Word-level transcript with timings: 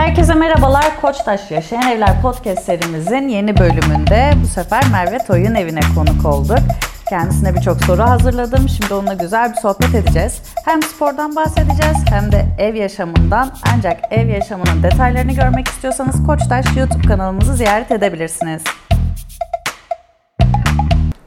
Herkese 0.00 0.34
merhabalar. 0.34 1.00
Koçtaş 1.00 1.50
Yaşayan 1.50 1.92
Evler 1.92 2.22
podcast 2.22 2.62
serimizin 2.62 3.28
yeni 3.28 3.58
bölümünde 3.58 4.32
bu 4.42 4.46
sefer 4.46 4.82
Merve 4.92 5.18
Toy'un 5.18 5.54
evine 5.54 5.80
konuk 5.94 6.26
olduk. 6.26 6.58
Kendisine 7.08 7.54
birçok 7.54 7.84
soru 7.84 8.02
hazırladım. 8.02 8.68
Şimdi 8.68 8.94
onunla 8.94 9.14
güzel 9.14 9.50
bir 9.52 9.56
sohbet 9.56 9.94
edeceğiz. 9.94 10.42
Hem 10.64 10.82
spordan 10.82 11.36
bahsedeceğiz 11.36 12.04
hem 12.10 12.32
de 12.32 12.46
ev 12.58 12.74
yaşamından. 12.74 13.52
Ancak 13.74 14.00
ev 14.10 14.28
yaşamının 14.28 14.82
detaylarını 14.82 15.32
görmek 15.32 15.68
istiyorsanız 15.68 16.26
Koçtaş 16.26 16.76
YouTube 16.76 17.08
kanalımızı 17.08 17.54
ziyaret 17.54 17.90
edebilirsiniz. 17.90 18.64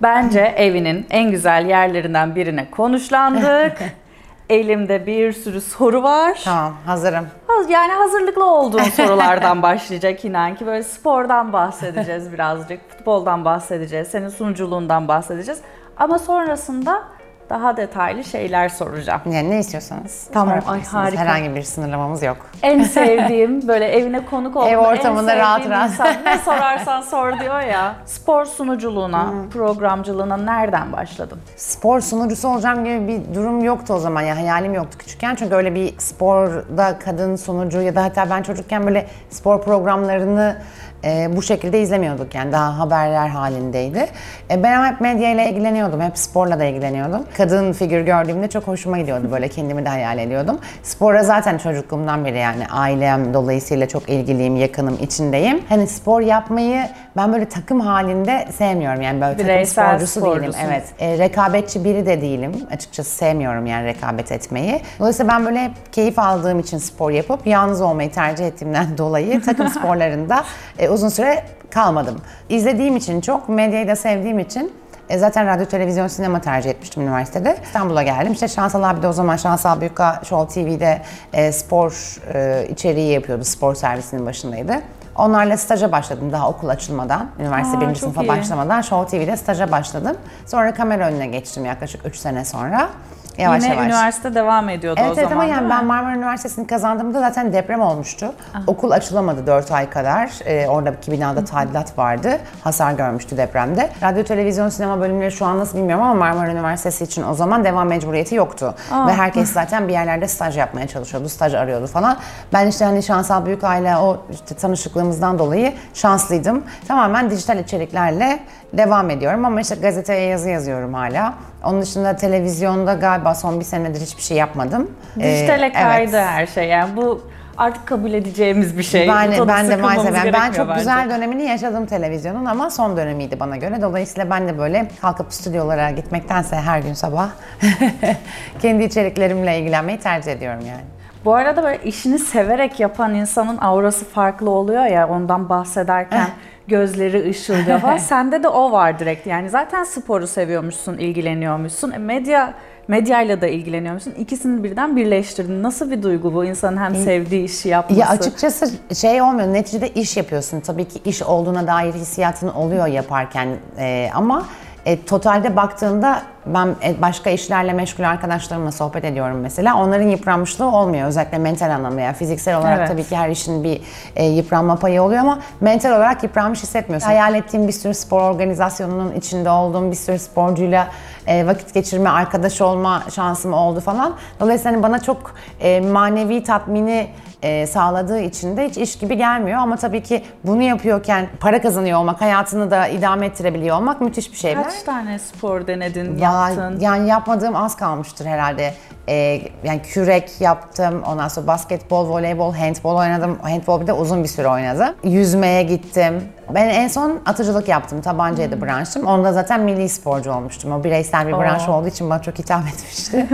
Bence 0.01 0.39
evinin 0.39 1.07
en 1.09 1.31
güzel 1.31 1.65
yerlerinden 1.65 2.35
birine 2.35 2.71
konuşlandık. 2.71 3.77
Elimde 4.49 5.05
bir 5.05 5.33
sürü 5.33 5.61
soru 5.61 6.03
var. 6.03 6.41
Tamam 6.43 6.73
hazırım. 6.85 7.27
Yani 7.69 7.93
hazırlıklı 7.93 8.45
olduğum 8.45 8.79
sorulardan 8.83 9.61
başlayacak 9.61 10.25
inan 10.25 10.55
ki 10.55 10.65
böyle 10.65 10.83
spordan 10.83 11.53
bahsedeceğiz 11.53 12.33
birazcık, 12.33 12.89
futboldan 12.89 13.45
bahsedeceğiz, 13.45 14.07
senin 14.07 14.29
sunuculuğundan 14.29 15.07
bahsedeceğiz. 15.07 15.61
Ama 15.97 16.19
sonrasında 16.19 17.03
daha 17.49 17.77
detaylı 17.77 18.23
şeyler 18.23 18.69
soracağım. 18.69 19.21
Yani 19.25 19.49
ne 19.49 19.59
istiyorsanız. 19.59 20.27
Tamam, 20.33 20.59
ay 20.67 20.83
harika. 20.85 21.21
Herhangi 21.21 21.55
bir 21.55 21.61
sınırlamamız 21.63 22.23
yok. 22.23 22.37
En 22.61 22.83
sevdiğim 22.83 23.67
böyle 23.67 23.85
evine 23.85 24.25
konuk 24.25 24.55
olduğum 24.55 24.67
Ev 24.67 24.77
ortamında 24.77 25.33
en 25.33 25.39
rahat 25.39 25.69
rahat. 25.69 25.89
insan. 25.89 26.07
Ne 26.25 26.37
sorarsan 26.37 27.01
sor 27.13 27.39
diyor 27.39 27.59
ya. 27.61 27.95
Spor 28.05 28.45
sunuculuğuna, 28.45 29.33
programcılığına 29.53 30.37
nereden 30.37 30.91
başladın? 30.93 31.39
Spor 31.55 32.01
sunucusu 32.01 32.47
olacağım 32.47 32.85
gibi 32.85 33.07
bir 33.07 33.35
durum 33.35 33.63
yoktu 33.63 33.93
o 33.93 33.99
zaman. 33.99 34.21
Ya 34.21 34.35
hayalim 34.37 34.73
yoktu 34.73 34.97
küçükken. 34.97 35.35
Çünkü 35.35 35.55
öyle 35.55 35.75
bir 35.75 35.93
sporda 35.97 36.99
kadın 36.99 37.35
sunucu 37.35 37.81
ya 37.81 37.95
da 37.95 38.03
hatta 38.03 38.29
ben 38.29 38.41
çocukken 38.43 38.85
böyle 38.85 39.07
spor 39.29 39.61
programlarını 39.61 40.57
e, 41.03 41.35
bu 41.35 41.41
şekilde 41.41 41.81
izlemiyorduk 41.81 42.35
yani 42.35 42.51
daha 42.51 42.79
haberler 42.79 43.27
halindeydi. 43.27 44.05
E, 44.51 44.63
ben 44.63 44.91
hep 44.91 45.01
medya 45.01 45.31
ile 45.31 45.49
ilgileniyordum, 45.49 46.01
hep 46.01 46.17
sporla 46.17 46.59
da 46.59 46.63
ilgileniyordum. 46.63 47.23
Kadın 47.37 47.73
figür 47.73 48.01
gördüğümde 48.01 48.49
çok 48.49 48.67
hoşuma 48.67 48.97
gidiyordu 48.97 49.27
böyle 49.31 49.47
kendimi 49.47 49.85
de 49.85 49.89
hayal 49.89 50.17
ediyordum. 50.17 50.59
Spora 50.83 51.23
zaten 51.23 51.57
çocukluğumdan 51.57 52.25
beri 52.25 52.37
yani 52.37 52.67
ailem 52.67 53.33
dolayısıyla 53.33 53.87
çok 53.87 54.09
ilgiliyim, 54.09 54.55
yakınım, 54.55 54.97
içindeyim. 55.01 55.61
Hani 55.69 55.87
spor 55.87 56.21
yapmayı 56.21 56.83
ben 57.17 57.33
böyle 57.33 57.49
takım 57.49 57.79
halinde 57.79 58.47
sevmiyorum 58.57 59.01
yani 59.01 59.21
böyle 59.21 59.37
Bireysel 59.39 59.85
takım 59.85 60.07
sporcusu 60.07 60.25
değilim. 60.25 60.53
sporcusun. 60.53 60.69
Evet. 60.69 60.83
E, 60.99 61.17
rekabetçi 61.17 61.83
biri 61.83 62.05
de 62.05 62.21
değilim. 62.21 62.67
Açıkçası 62.71 63.09
sevmiyorum 63.09 63.65
yani 63.65 63.85
rekabet 63.85 64.31
etmeyi. 64.31 64.81
Dolayısıyla 64.99 65.33
ben 65.33 65.45
böyle 65.45 65.63
hep 65.63 65.93
keyif 65.93 66.19
aldığım 66.19 66.59
için 66.59 66.77
spor 66.77 67.11
yapıp 67.11 67.47
yalnız 67.47 67.81
olmayı 67.81 68.11
tercih 68.11 68.47
ettiğimden 68.47 68.97
dolayı 68.97 69.41
takım 69.41 69.69
sporlarında 69.79 70.43
e, 70.79 70.89
uzun 70.89 71.09
süre 71.09 71.43
kalmadım. 71.69 72.21
İzlediğim 72.49 72.95
için 72.95 73.21
çok, 73.21 73.49
medyayı 73.49 73.87
da 73.87 73.95
sevdiğim 73.95 74.39
için 74.39 74.73
e, 75.09 75.17
zaten 75.17 75.47
radyo, 75.47 75.65
televizyon, 75.65 76.07
sinema 76.07 76.41
tercih 76.41 76.69
etmiştim 76.69 77.03
üniversitede. 77.03 77.57
İstanbul'a 77.63 78.03
geldim. 78.03 78.33
İşte 78.33 78.47
Şansal 78.47 78.83
abi 78.83 79.01
de 79.01 79.07
o 79.07 79.13
zaman 79.13 79.37
Şansal 79.37 79.79
Büyükka 79.81 80.21
Show 80.23 80.63
TV'de 80.63 81.01
e, 81.33 81.51
spor 81.51 82.17
e, 82.33 82.67
içeriği 82.69 83.11
yapıyordu. 83.13 83.43
Spor 83.43 83.75
servisinin 83.75 84.25
başındaydı. 84.25 84.81
Onlarla 85.15 85.57
staja 85.57 85.91
başladım 85.91 86.31
daha 86.31 86.49
okul 86.49 86.69
açılmadan. 86.69 87.27
Üniversite 87.39 87.77
Aa, 87.77 87.81
birinci 87.81 87.99
sınıfa 87.99 88.23
iyi. 88.23 88.27
başlamadan 88.27 88.81
Show 88.81 89.17
TV'de 89.17 89.37
staja 89.37 89.71
başladım. 89.71 90.17
Sonra 90.45 90.73
kamera 90.73 91.07
önüne 91.07 91.27
geçtim 91.27 91.65
yaklaşık 91.65 92.05
3 92.05 92.15
sene 92.15 92.45
sonra. 92.45 92.89
Yavaş 93.37 93.63
Yine 93.63 93.73
yavaş. 93.73 93.85
üniversite 93.87 94.35
devam 94.35 94.69
ediyordu 94.69 94.99
o 95.03 95.05
Evet 95.05 95.17
evet 95.17 95.29
zaman 95.29 95.43
ama 95.45 95.53
yani 95.53 95.69
ben? 95.69 95.85
Marmara 95.85 96.15
Üniversitesi'ni 96.15 96.67
kazandığımda 96.67 97.19
zaten 97.19 97.53
deprem 97.53 97.81
olmuştu. 97.81 98.33
Okul 98.67 98.91
açılamadı 98.91 99.47
4 99.47 99.71
ay 99.71 99.89
kadar. 99.89 100.31
Ee, 100.45 100.67
orada 100.67 100.89
iki 100.91 101.11
binada 101.11 101.45
tadilat 101.45 101.97
vardı. 101.97 102.37
Hasar 102.63 102.91
görmüştü 102.93 103.37
depremde. 103.37 103.89
Radyo, 104.03 104.23
televizyon, 104.23 104.69
sinema 104.69 104.99
bölümleri 104.99 105.31
şu 105.31 105.45
an 105.45 105.59
nasıl 105.59 105.77
bilmiyorum 105.77 106.03
ama 106.05 106.13
Marmara 106.13 106.51
Üniversitesi 106.51 107.03
için 107.03 107.23
o 107.23 107.33
zaman 107.33 107.63
devam 107.63 107.87
mecburiyeti 107.87 108.35
yoktu. 108.35 108.75
Ve 109.07 109.13
herkes 109.13 109.53
zaten 109.53 109.87
bir 109.87 109.93
yerlerde 109.93 110.27
staj 110.27 110.57
yapmaya 110.57 110.87
çalışıyordu, 110.87 111.29
staj 111.29 111.53
arıyordu 111.53 111.87
falan. 111.87 112.17
Ben 112.53 112.67
işte 112.67 112.85
hani 112.85 113.03
Şansal 113.03 113.45
Büyük 113.45 113.63
Aile 113.63 113.97
o 113.97 114.17
işte 114.31 114.55
tanışıklığımızdan 114.55 115.39
dolayı 115.39 115.73
şanslıydım. 115.93 116.63
Tamamen 116.87 117.29
dijital 117.29 117.57
içeriklerle 117.59 118.39
devam 118.73 119.09
ediyorum 119.09 119.45
ama 119.45 119.61
işte 119.61 119.75
gazeteye 119.75 120.27
yazı 120.27 120.49
yazıyorum 120.49 120.93
hala. 120.93 121.33
Onun 121.63 121.81
dışında 121.81 122.15
televizyonda 122.15 122.93
galiba 122.93 123.35
son 123.35 123.59
bir 123.59 123.65
senedir 123.65 124.01
hiçbir 124.01 124.21
şey 124.21 124.37
yapmadım. 124.37 124.91
Dijitale 125.19 125.65
Ee, 125.65 125.71
kaydı 125.73 126.15
evet. 126.15 126.25
her 126.27 126.45
şey 126.47 126.67
yani 126.67 126.95
bu 126.97 127.27
artık 127.57 127.85
kabul 127.87 128.13
edeceğimiz 128.13 128.77
bir 128.77 128.83
şey. 128.83 129.07
Ben, 129.07 129.31
ben 129.47 129.69
de 129.69 129.75
maalesef 129.75 130.17
yani 130.17 130.33
ben 130.33 130.51
çok 130.51 130.67
bence. 130.69 130.79
güzel 130.79 131.09
dönemini 131.09 131.43
yaşadım 131.43 131.85
televizyonun 131.85 132.45
ama 132.45 132.69
son 132.69 132.97
dönemiydi 132.97 133.39
bana 133.39 133.57
göre. 133.57 133.81
Dolayısıyla 133.81 134.29
ben 134.29 134.47
de 134.47 134.57
böyle 134.57 134.87
kalkıp 135.01 135.33
stüdyolara 135.33 135.91
gitmektense 135.91 136.55
her 136.55 136.79
gün 136.79 136.93
sabah 136.93 137.29
kendi 138.61 138.83
içeriklerimle 138.83 139.59
ilgilenmeyi 139.59 139.99
tercih 139.99 140.31
ediyorum 140.31 140.59
yani. 140.67 140.81
Bu 141.25 141.33
arada 141.35 141.63
böyle 141.63 141.83
işini 141.83 142.19
severek 142.19 142.79
yapan 142.79 143.15
insanın 143.15 143.57
aurası 143.61 144.05
farklı 144.05 144.49
oluyor 144.49 144.85
ya 144.85 145.09
ondan 145.09 145.49
bahsederken 145.49 146.27
gözleri 146.67 147.29
ışıldıyor 147.29 147.79
falan. 147.79 147.97
Sende 148.13 148.43
de 148.43 148.47
o 148.47 148.71
var 148.71 148.99
direkt. 148.99 149.27
Yani 149.27 149.49
zaten 149.49 149.83
sporu 149.83 150.27
seviyormuşsun, 150.27 150.97
ilgileniyormuşsun. 150.97 151.91
E, 151.91 151.97
medya 151.97 152.53
medyayla 152.87 153.41
da 153.41 153.47
ilgileniyormuşsun. 153.47 154.11
İkisini 154.11 154.63
birden 154.63 154.95
birleştirdin. 154.95 155.63
Nasıl 155.63 155.91
bir 155.91 156.03
duygu 156.03 156.33
bu 156.33 156.45
insanın 156.45 156.77
hem 156.77 156.95
sevdiği 156.95 157.43
işi 157.45 157.69
yapması? 157.69 157.99
Ya 158.01 158.09
açıkçası 158.09 158.71
şey 158.95 159.21
olmuyor. 159.21 159.53
Neticede 159.53 159.89
iş 159.89 160.17
yapıyorsun. 160.17 160.59
Tabii 160.59 160.85
ki 160.85 160.99
iş 161.05 161.21
olduğuna 161.23 161.67
dair 161.67 161.93
hissiyatın 161.93 162.47
oluyor 162.47 162.87
yaparken 162.87 163.47
Ee, 163.77 164.09
ama 164.15 164.45
e, 164.85 165.05
totalde 165.05 165.55
baktığında 165.55 166.21
ben 166.45 166.75
e, 166.85 167.01
başka 167.01 167.29
işlerle 167.29 167.73
meşgul 167.73 168.03
arkadaşlarımla 168.03 168.71
sohbet 168.71 169.05
ediyorum 169.05 169.39
mesela. 169.39 169.77
Onların 169.81 170.07
yıpranmışlığı 170.07 170.65
olmuyor. 170.65 171.07
Özellikle 171.07 171.37
mental 171.37 171.69
anlamda. 171.75 172.01
Yani 172.01 172.15
fiziksel 172.15 172.57
olarak 172.57 172.77
Evet. 172.77 172.87
tabii 172.87 173.03
ki 173.03 173.15
her 173.17 173.29
işin 173.29 173.63
bir 173.63 173.81
e, 174.15 174.25
yıpranma 174.25 174.75
payı 174.75 175.01
oluyor 175.01 175.21
ama 175.21 175.39
mental 175.61 175.89
olarak 175.89 176.23
yıpranmış 176.23 176.63
hissetmiyorsun. 176.63 177.07
Hayal 177.07 177.35
ettiğim 177.35 177.67
bir 177.67 177.73
sürü 177.73 177.93
spor 177.93 178.21
organizasyonunun 178.21 179.13
içinde 179.15 179.49
olduğum 179.49 179.91
bir 179.91 179.95
sürü 179.95 180.19
sporcuyla 180.19 180.87
e, 181.27 181.47
vakit 181.47 181.73
geçirme, 181.73 182.09
arkadaş 182.09 182.61
olma 182.61 183.03
şansım 183.15 183.53
oldu 183.53 183.79
falan. 183.79 184.15
Dolayısıyla 184.39 184.71
hani 184.77 184.83
bana 184.83 184.99
çok 184.99 185.35
e, 185.59 185.81
manevi 185.81 186.43
tatmini 186.43 187.07
e, 187.43 187.67
sağladığı 187.67 188.19
için 188.19 188.57
de 188.57 188.69
hiç 188.69 188.77
iş 188.77 188.97
gibi 188.97 189.17
gelmiyor. 189.17 189.59
Ama 189.59 189.75
tabii 189.75 190.03
ki 190.03 190.23
bunu 190.43 190.61
yapıyorken 190.61 191.27
para 191.39 191.61
kazanıyor 191.61 191.99
olmak, 191.99 192.21
hayatını 192.21 192.71
da 192.71 192.87
idame 192.87 193.25
ettirebiliyor 193.25 193.77
olmak 193.77 194.01
müthiş 194.01 194.31
bir 194.31 194.37
şey. 194.37 194.53
Kaç 194.53 194.83
tane 194.83 195.19
spor 195.19 195.67
denedin, 195.67 196.17
Ya- 196.17 196.32
yaptın? 196.33 196.79
Yani 196.79 197.09
yapmadığım 197.09 197.55
az 197.55 197.75
kalmıştır 197.75 198.25
herhalde. 198.25 198.73
Ee, 199.09 199.41
yani 199.63 199.81
kürek 199.81 200.41
yaptım, 200.41 201.03
ondan 201.07 201.27
sonra 201.27 201.47
basketbol, 201.47 202.09
voleybol, 202.09 202.53
handbol 202.53 202.95
oynadım. 202.95 203.37
Handbol 203.41 203.81
bir 203.81 203.87
de 203.87 203.93
uzun 203.93 204.23
bir 204.23 204.27
süre 204.27 204.47
oynadım. 204.47 204.95
Yüzmeye 205.03 205.63
gittim. 205.63 206.23
Ben 206.49 206.69
en 206.69 206.87
son 206.87 207.19
atıcılık 207.25 207.67
yaptım, 207.67 208.01
tabancaydı 208.01 208.61
branşım. 208.61 209.05
Onda 209.07 209.33
zaten 209.33 209.61
milli 209.61 209.89
sporcu 209.89 210.31
olmuştum. 210.31 210.71
O 210.71 210.83
bireysel 210.83 211.27
bir 211.27 211.33
branş 211.33 211.69
Oo. 211.69 211.71
olduğu 211.73 211.87
için 211.87 212.09
bana 212.09 212.21
çok 212.21 212.39
hitap 212.39 212.61
etmişti. 212.73 213.27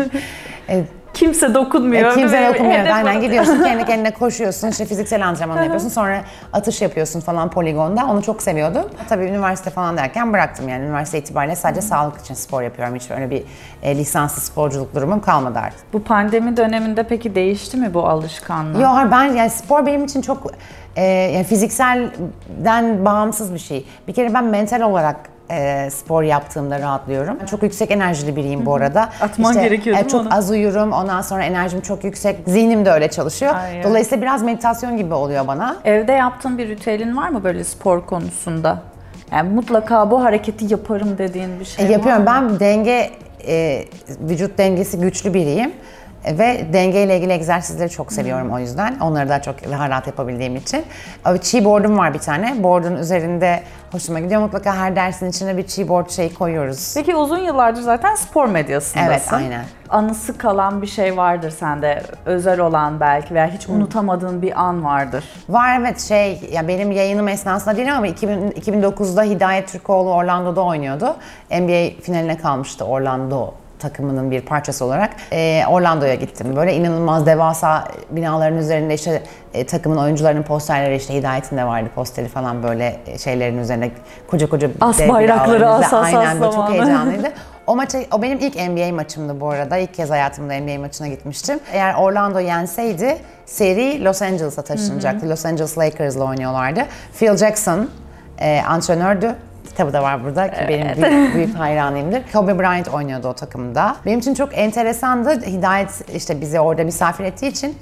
Kimse 1.14 1.54
dokunmuyor. 1.54 2.12
e, 2.12 2.16
Kimse 2.16 2.38
hedef 2.38 2.94
Aynen 2.94 3.22
gidiyorsun 3.22 3.64
kendi 3.64 3.86
kendine 3.86 4.12
koşuyorsun, 4.12 4.68
işte 4.68 4.86
fiziksel 4.86 5.28
antrenman 5.28 5.58
yapıyorsun. 5.58 5.90
Sonra 5.90 6.22
atış 6.54 6.82
yapıyorsun 6.82 7.20
falan 7.20 7.50
poligonda. 7.50 8.06
Onu 8.06 8.22
çok 8.24 8.42
seviyordum. 8.42 8.84
Tabii 9.10 9.24
üniversite 9.26 9.70
falan 9.70 9.98
derken 9.98 10.34
bıraktım 10.34 10.70
yani. 10.70 10.86
Üniversite 10.86 11.20
itibariyle 11.20 11.56
sadece 11.56 11.82
sağlık 11.82 12.22
için 12.22 12.34
spor 12.34 12.62
yapıyorum. 12.62 12.96
Hiç 12.96 13.12
öyle 13.12 13.30
bir 13.30 13.44
e, 13.84 13.98
lisanslı 13.98 14.42
sporculuk 14.42 14.96
durumum 14.96 15.22
kalmadı 15.22 15.60
artık. 15.60 15.94
Bu 15.94 16.04
pandemi 16.04 16.58
döneminde 16.58 17.04
peki 17.04 17.36
değişti 17.36 17.78
mi 17.78 17.94
bu 17.94 18.08
alışkanlık? 18.08 18.82
Yok 18.82 19.12
ben 19.12 19.24
yani 19.24 19.50
spor 19.50 19.86
benim 19.86 20.06
için 20.06 20.22
çok 20.22 20.52
e, 20.96 21.04
yani 21.06 21.44
fizikselden 21.44 23.06
bağımsız 23.06 23.54
bir 23.54 23.60
şey. 23.60 23.86
Bir 24.08 24.14
kere 24.14 24.34
ben 24.34 24.44
mental 24.44 24.82
olarak 24.82 25.16
e, 25.52 25.90
spor 25.90 26.24
yaptığımda 26.24 26.80
rahatlıyorum. 26.80 27.46
Çok 27.46 27.64
yüksek 27.64 27.92
enerjili 27.92 28.36
biriyim 28.36 28.66
bu 28.66 28.76
arada. 28.76 29.10
Atman 29.22 29.54
gerekiyor 29.54 29.96
değil 29.96 30.06
mi 30.06 30.12
Çok 30.12 30.22
onu? 30.22 30.34
az 30.36 30.52
uyurum. 30.52 30.92
Ondan 30.92 31.22
sonra 31.22 31.44
enerjim 31.44 31.82
çok 31.82 32.04
yüksek. 32.04 32.38
Zihnim 32.48 32.86
de 32.86 32.92
öyle 32.92 33.08
çalışıyor. 33.10 33.56
Ay, 33.56 33.76
evet. 33.76 33.86
Dolayısıyla 33.86 34.22
biraz 34.22 34.44
meditasyon 34.44 34.98
gibi 34.98 35.14
oluyor 35.14 35.48
bana. 35.48 35.76
Evde 35.86 36.12
yaptığın 36.12 36.58
bir 36.58 36.68
ritüelin 36.70 37.18
var 37.18 37.30
mı 37.30 37.44
böyle 37.44 37.64
spor 37.64 38.06
konusunda? 38.06 38.78
Yani 39.32 39.50
mutlaka 39.50 40.12
bu 40.12 40.24
hareketi 40.24 40.66
yaparım 40.74 41.18
dediğin 41.18 41.60
bir 41.60 41.66
şey 41.66 41.86
E, 41.86 41.92
yapıyorum. 41.92 42.26
var 42.26 42.40
mı? 42.40 42.50
Ben 42.52 42.60
denge, 42.60 43.10
e, 43.48 43.86
vücut 44.22 44.58
dengesi 44.58 45.00
güçlü 45.00 45.34
biriyim. 45.34 45.72
E, 46.26 46.38
Ve 46.38 46.66
dengeyle 46.74 47.18
ilgili 47.18 47.34
egzersizleri 47.34 47.90
çok 47.90 48.14
seviyorum 48.14 48.52
o 48.52 48.60
yüzden. 48.60 49.00
Onları 49.00 49.30
daha 49.30 49.42
çok 49.42 49.72
daha 49.72 49.90
rahat 49.90 50.08
yapabildiğim 50.08 50.56
için. 50.56 50.84
Çiğ 51.42 51.66
board'um 51.66 51.98
var 51.98 52.14
bir 52.14 52.20
tane. 52.20 52.64
Board'un 52.64 52.96
üzerinde 52.96 53.60
hoşuma 53.92 54.20
gidiyor. 54.20 54.42
Mutlaka 54.42 54.76
her 54.76 54.96
dersin 54.96 55.30
içine 55.30 55.58
bir 55.58 55.68
cheatboard 55.68 56.10
şey 56.10 56.34
koyuyoruz. 56.34 56.92
Peki 56.96 57.16
uzun 57.16 57.38
yıllardır 57.38 57.82
zaten 57.82 58.16
spor 58.16 58.46
medyasındasın. 58.46 59.10
Evet, 59.12 59.34
aynen. 59.34 59.66
Anısı 59.90 60.38
kalan 60.38 60.82
bir 60.82 60.88
şey 60.88 61.18
vardır 61.18 61.50
sende. 61.52 62.04
Özel 62.26 62.60
olan 62.60 63.00
belki 63.00 63.34
veya 63.34 63.48
hiç 63.48 63.70
unutamadığın 63.70 64.42
bir 64.42 64.62
an 64.62 64.84
vardır. 64.84 65.24
Var 65.50 65.80
evet 65.80 66.00
şey 66.02 66.50
ya 66.52 66.68
benim 66.68 66.92
yayınım 66.92 67.28
esnasında 67.28 67.78
değil 67.78 67.96
ama 67.96 68.08
2000, 68.08 68.52
2009'da 68.52 69.24
Hidayet 69.24 69.68
Türkoğlu 69.68 70.14
Orlando'da 70.14 70.62
oynuyordu. 70.62 71.16
NBA 71.52 72.02
finaline 72.02 72.38
kalmıştı 72.38 72.86
Orlando 72.86 73.54
takımının 73.80 74.32
bir 74.32 74.42
parçası 74.42 74.86
olarak. 74.86 75.10
Ee, 75.32 75.64
Orlando'ya 75.70 76.16
gittim. 76.16 76.56
Böyle 76.56 76.76
inanılmaz 76.76 77.26
devasa 77.26 77.88
binaların 78.10 78.58
üzerinde 78.58 78.94
işte 78.94 79.24
e, 79.54 79.66
takımın 79.66 79.98
oyuncularının 79.98 80.44
posterleri 80.44 80.96
işte 80.96 81.14
Hidayet'in 81.14 81.58
de 81.58 81.66
vardı 81.66 81.90
posteri 81.96 82.28
falan 82.28 82.64
böyle 82.64 83.00
şeylerin 83.18 83.58
üzerine 83.58 83.92
koca 84.28 84.50
koca 84.50 84.70
As 84.82 85.00
bayrakları, 85.00 85.70
as, 85.70 85.86
as, 85.86 85.94
as 85.94 86.14
Aynen 86.14 86.42
böyle 86.42 86.52
çok 86.52 86.70
heyecanlıydı. 86.70 87.32
O 87.70 87.76
maça, 87.76 88.00
o 88.12 88.22
benim 88.22 88.40
ilk 88.40 88.56
NBA 88.56 88.96
maçımdı 88.96 89.42
bu 89.42 89.50
arada. 89.50 89.78
İlk 89.78 89.94
kez 89.94 90.10
hayatımda 90.10 90.60
NBA 90.60 90.80
maçına 90.80 91.08
gitmiştim. 91.08 91.60
Eğer 91.74 91.94
Orlando 91.94 92.40
yenseydi 92.40 93.18
seri 93.46 94.04
Los 94.04 94.22
Angeles'a 94.22 94.62
taşınacaktı. 94.62 95.30
Los 95.30 95.46
Angeles 95.46 95.78
Lakers'la 95.78 96.24
oynuyorlardı. 96.24 96.86
Phil 97.20 97.38
Jackson 97.38 97.90
e, 98.40 98.62
antrenördü. 98.68 99.36
Kitabı 99.70 99.94
da 99.94 100.04
var 100.04 100.24
burada 100.24 100.52
ki 100.52 100.66
benim 100.70 100.88
büyük, 100.96 101.36
büyük 101.36 101.56
hayranıyımdır. 101.56 102.22
Kobe 102.34 102.60
Bryant 102.60 102.88
oynuyordu 102.88 103.28
o 103.28 103.34
takımda. 103.34 103.96
Benim 104.06 104.20
için 104.20 104.34
çok 104.34 104.58
enteresandı. 104.58 105.42
Hidayet 105.42 106.16
işte 106.16 106.42
bizi 106.42 106.60
orada 106.60 106.84
misafir 106.84 107.24
ettiği 107.24 107.48
için 107.48 107.78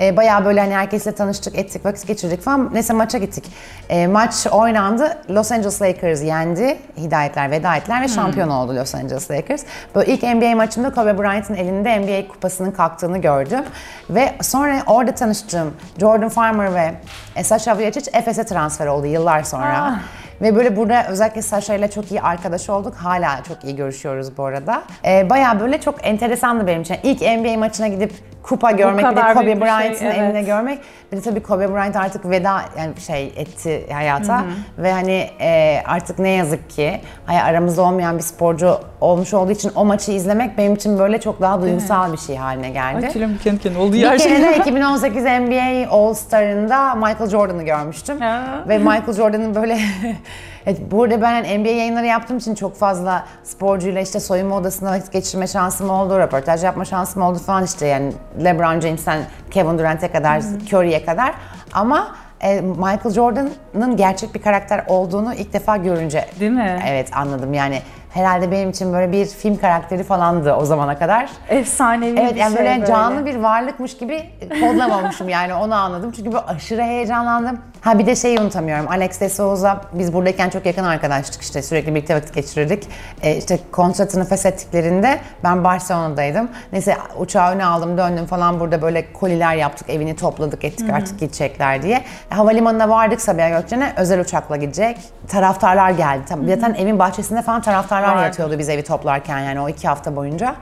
e, 0.00 0.16
bayağı 0.16 0.44
böyle 0.44 0.60
hani 0.60 0.74
herkesle 0.74 1.12
tanıştık, 1.12 1.58
ettik, 1.58 1.84
vakit 1.84 2.06
geçirdik 2.06 2.42
falan. 2.42 2.70
Neyse 2.74 2.92
maça 2.92 3.18
gittik. 3.18 3.44
E, 3.88 4.06
maç 4.06 4.46
oynandı. 4.46 5.18
Los 5.30 5.52
Angeles 5.52 5.82
Lakers 5.82 6.22
yendi. 6.22 6.78
Hidayetler, 6.98 7.50
veda 7.50 7.76
ettiler 7.76 8.02
ve 8.02 8.08
şampiyon 8.08 8.48
oldu 8.48 8.76
Los 8.76 8.94
Angeles 8.94 9.30
Lakers. 9.30 9.64
Böyle 9.94 10.12
ilk 10.12 10.22
NBA 10.22 10.56
maçımda 10.56 10.94
Kobe 10.94 11.18
Bryant'ın 11.18 11.54
elinde 11.54 11.98
NBA 11.98 12.28
kupasının 12.28 12.70
kalktığını 12.70 13.18
gördüm. 13.18 13.64
Ve 14.10 14.34
sonra 14.42 14.82
orada 14.86 15.14
tanıştığım 15.14 15.74
Jordan 16.00 16.28
Farmer 16.28 16.74
ve 16.74 16.94
Sasha 17.42 17.76
Vujacic 17.76 18.10
Efes'e 18.12 18.46
transfer 18.46 18.86
oldu 18.86 19.06
yıllar 19.06 19.42
sonra. 19.42 19.78
Ah. 19.82 20.00
Ve 20.40 20.56
böyle 20.56 20.76
burada 20.76 21.06
özellikle 21.08 21.42
Sasha 21.42 21.74
ile 21.74 21.90
çok 21.90 22.10
iyi 22.10 22.22
arkadaş 22.22 22.70
olduk. 22.70 22.94
Hala 22.94 23.42
çok 23.48 23.64
iyi 23.64 23.76
görüşüyoruz 23.76 24.36
bu 24.36 24.44
arada. 24.44 24.82
Ee, 25.04 25.30
bayağı 25.30 25.60
böyle 25.60 25.80
çok 25.80 26.06
enteresandı 26.06 26.66
benim 26.66 26.82
için. 26.82 26.96
İlk 27.02 27.20
NBA 27.20 27.58
maçına 27.58 27.88
gidip 27.88 28.12
kupa 28.46 28.70
görmek, 28.70 29.10
bir 29.10 29.16
de 29.16 29.34
Kobe 29.34 29.44
şey, 29.44 29.60
Bryant'ın 29.60 30.04
evet. 30.04 30.18
elinde 30.18 30.42
görmek. 30.42 30.78
Bir 31.12 31.16
de 31.16 31.20
tabii 31.20 31.42
Kobe 31.42 31.74
Bryant 31.74 31.96
artık 31.96 32.30
veda 32.30 32.60
yani 32.78 33.00
şey 33.00 33.32
etti 33.36 33.86
hayata. 33.92 34.44
Ve 34.78 34.92
hani 34.92 35.30
e, 35.40 35.82
artık 35.86 36.18
ne 36.18 36.28
yazık 36.28 36.70
ki 36.70 37.00
hani 37.26 37.42
aramızda 37.42 37.82
olmayan 37.82 38.18
bir 38.18 38.22
sporcu 38.22 38.78
olmuş 39.00 39.34
olduğu 39.34 39.52
için 39.52 39.72
o 39.74 39.84
maçı 39.84 40.12
izlemek 40.12 40.58
benim 40.58 40.74
için 40.74 40.98
böyle 40.98 41.20
çok 41.20 41.40
daha 41.40 41.62
duygusal 41.62 42.12
bir 42.12 42.18
şey 42.18 42.36
haline 42.36 42.70
geldi. 42.70 43.08
tüylerim 43.12 43.38
kendi 43.44 43.60
kendine 43.60 43.82
oldu 43.82 43.92
Bir 43.92 44.18
kere 44.18 44.42
de 44.42 44.56
2018 44.60 45.22
NBA 45.24 45.90
All-Star'ında 45.90 46.94
Michael 46.94 47.30
Jordan'ı 47.30 47.62
görmüştüm. 47.62 48.20
Ha. 48.20 48.64
Ve 48.68 48.78
Michael 48.78 49.12
Jordan'ın 49.12 49.54
böyle... 49.54 49.78
Evet, 50.66 50.80
burada 50.90 51.22
ben 51.22 51.32
hani 51.32 51.58
NBA 51.58 51.68
yayınları 51.68 52.06
yaptığım 52.06 52.38
için 52.38 52.54
çok 52.54 52.76
fazla 52.76 53.26
sporcuyla 53.44 54.00
işte 54.00 54.20
soyunma 54.20 54.56
odasında 54.56 54.90
vakit 54.90 55.12
geçirme 55.12 55.46
şansım 55.46 55.90
oldu, 55.90 56.18
röportaj 56.18 56.64
yapma 56.64 56.84
şansım 56.84 57.22
oldu 57.22 57.38
falan 57.38 57.64
işte 57.64 57.86
yani 57.86 58.12
LeBron 58.44 58.80
James'ten 58.80 59.18
Kevin 59.50 59.78
Durant'e 59.78 60.12
kadar, 60.12 60.42
Curry'e 60.72 61.04
kadar. 61.04 61.34
Ama 61.72 62.08
e, 62.40 62.60
Michael 62.60 63.10
Jordan'ın 63.14 63.96
gerçek 63.96 64.34
bir 64.34 64.42
karakter 64.42 64.84
olduğunu 64.88 65.34
ilk 65.34 65.52
defa 65.52 65.76
görünce 65.76 66.24
Değil 66.40 66.52
mi? 66.52 66.82
evet 66.86 67.08
anladım 67.16 67.54
yani 67.54 67.82
herhalde 68.16 68.50
benim 68.50 68.70
için 68.70 68.92
böyle 68.92 69.12
bir 69.12 69.26
film 69.26 69.56
karakteri 69.56 70.04
falandı 70.04 70.54
o 70.54 70.64
zamana 70.64 70.98
kadar. 70.98 71.30
Efsanevi 71.48 72.20
Evet 72.20 72.34
bir 72.34 72.40
yani 72.40 72.56
şey 72.56 72.66
böyle, 72.66 72.86
canlı 72.86 73.26
bir 73.26 73.36
varlıkmış 73.36 73.96
gibi 73.96 74.24
kodlamamışım 74.60 75.28
yani 75.28 75.54
onu 75.54 75.74
anladım. 75.74 76.12
Çünkü 76.12 76.32
böyle 76.32 76.44
aşırı 76.44 76.82
heyecanlandım. 76.82 77.58
Ha 77.80 77.98
bir 77.98 78.06
de 78.06 78.16
şeyi 78.16 78.40
unutamıyorum. 78.40 78.88
Alex 78.88 79.20
de 79.20 79.28
Souza 79.28 79.80
biz 79.92 80.12
buradayken 80.12 80.50
çok 80.50 80.66
yakın 80.66 80.84
arkadaştık 80.84 81.42
işte 81.42 81.62
sürekli 81.62 81.94
birlikte 81.94 82.14
vakit 82.16 82.34
geçirirdik. 82.34 82.88
Ee, 83.22 83.36
işte 83.36 83.58
kontratını 83.72 84.24
feshettiklerinde 84.24 85.18
ben 85.44 85.64
Barcelona'daydım. 85.64 86.48
Neyse 86.72 86.96
uçağı 87.18 87.52
öne 87.54 87.64
aldım 87.64 87.98
döndüm 87.98 88.26
falan 88.26 88.60
burada 88.60 88.82
böyle 88.82 89.12
koliler 89.12 89.54
yaptık 89.54 89.90
evini 89.90 90.16
topladık 90.16 90.64
ettik 90.64 90.90
artık 90.90 91.20
gidecekler 91.20 91.82
diye. 91.82 92.02
Havalimanına 92.30 92.88
vardık 92.88 93.20
Sabiha 93.20 93.48
Gökçen'e 93.48 93.92
özel 93.96 94.20
uçakla 94.20 94.56
gidecek. 94.56 94.98
Taraftarlar 95.28 95.90
geldi. 95.90 96.22
Tam- 96.28 96.48
Zaten 96.48 96.74
evin 96.74 96.98
bahçesinde 96.98 97.42
falan 97.42 97.62
taraftarlar 97.62 98.08
Vardı. 98.08 98.22
yatıyordu 98.24 98.58
biz 98.58 98.68
evi 98.68 98.84
toplarken 98.84 99.38
yani 99.38 99.60
o 99.60 99.68
iki 99.68 99.88
hafta 99.88 100.16
boyunca 100.16 100.54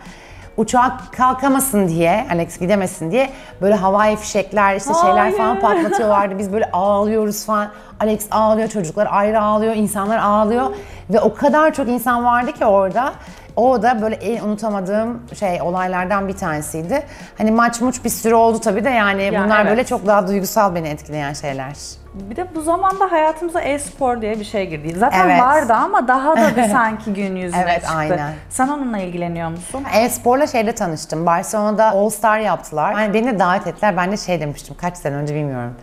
uçak 0.57 0.93
kalkamasın 1.13 1.89
diye, 1.89 2.27
Alex 2.33 2.59
gidemesin 2.59 3.11
diye 3.11 3.31
böyle 3.63 3.75
havai 3.75 4.17
fişekler 4.17 4.77
işte 4.77 4.95
şeyler 4.95 5.19
Hayır. 5.19 5.37
falan 5.37 5.61
patlatıyorlardı. 5.61 6.39
Biz 6.39 6.53
böyle 6.53 6.71
ağlıyoruz 6.73 7.47
falan. 7.47 7.69
Alex 8.01 8.27
ağlıyor, 8.31 8.69
çocuklar 8.69 9.09
ayrı 9.11 9.41
ağlıyor, 9.41 9.75
insanlar 9.75 10.19
ağlıyor. 10.19 10.71
Ve 11.11 11.21
o 11.21 11.35
kadar 11.35 11.75
çok 11.75 11.89
insan 11.89 12.25
vardı 12.25 12.53
ki 12.53 12.67
orada. 12.67 13.13
O 13.57 13.83
da 13.83 14.03
böyle 14.03 14.15
en 14.15 14.45
unutamadığım 14.45 15.23
şey 15.39 15.63
olaylardan 15.63 16.29
bir 16.29 16.37
tanesiydi. 16.37 17.03
Hani 17.39 17.51
maç 17.51 17.81
muç 17.81 18.05
bir 18.05 18.11
sürü 18.11 18.35
oldu 18.35 18.59
tabii 18.61 18.85
de 18.85 18.91
yani 18.91 19.23
Ya 19.23 19.45
bunlar 19.45 19.61
evet. 19.61 19.71
böyle 19.71 19.85
çok 19.85 20.07
daha 20.07 20.29
duygusal 20.29 20.75
beni 20.75 20.89
etkileyen 20.89 21.33
şeyler. 21.33 21.73
Bir 22.15 22.37
de 22.37 22.47
bu 22.55 22.61
zamanda 22.61 23.13
hayatımıza 23.13 23.61
e-spor 23.61 24.21
diye 24.23 24.41
bir 24.41 24.45
şey 24.45 24.67
girdi. 24.69 24.95
Zaten 24.99 25.29
Evet. 25.29 25.41
vardı 25.41 25.73
ama 25.73 26.09
daha 26.09 26.37
da 26.37 26.57
bir 26.57 26.63
sanki 26.73 27.13
gün 27.15 27.37
yüzüne 27.37 27.61
Evet, 27.63 27.75
çıktı. 27.81 27.97
aynen. 27.97 28.33
Sen 28.51 28.69
onunla 28.69 28.99
ilgileniyor 28.99 29.49
musun? 29.51 29.85
E-sporla 29.95 30.47
şeyde 30.47 30.73
tanıştım. 30.73 31.27
Barcelona'da 31.27 31.91
All 31.91 32.09
Star 32.11 32.39
yaptılar. 32.39 32.93
Yani 32.93 33.15
beni 33.15 33.27
de 33.27 33.39
davet 33.39 33.67
ettiler. 33.67 33.97
Ben 33.97 34.13
de 34.13 34.17
şey 34.17 34.41
demiştim. 34.41 34.75
Kaç 34.81 34.97
sene 34.97 35.15
önce 35.15 35.35
bilmiyorum. 35.35 35.75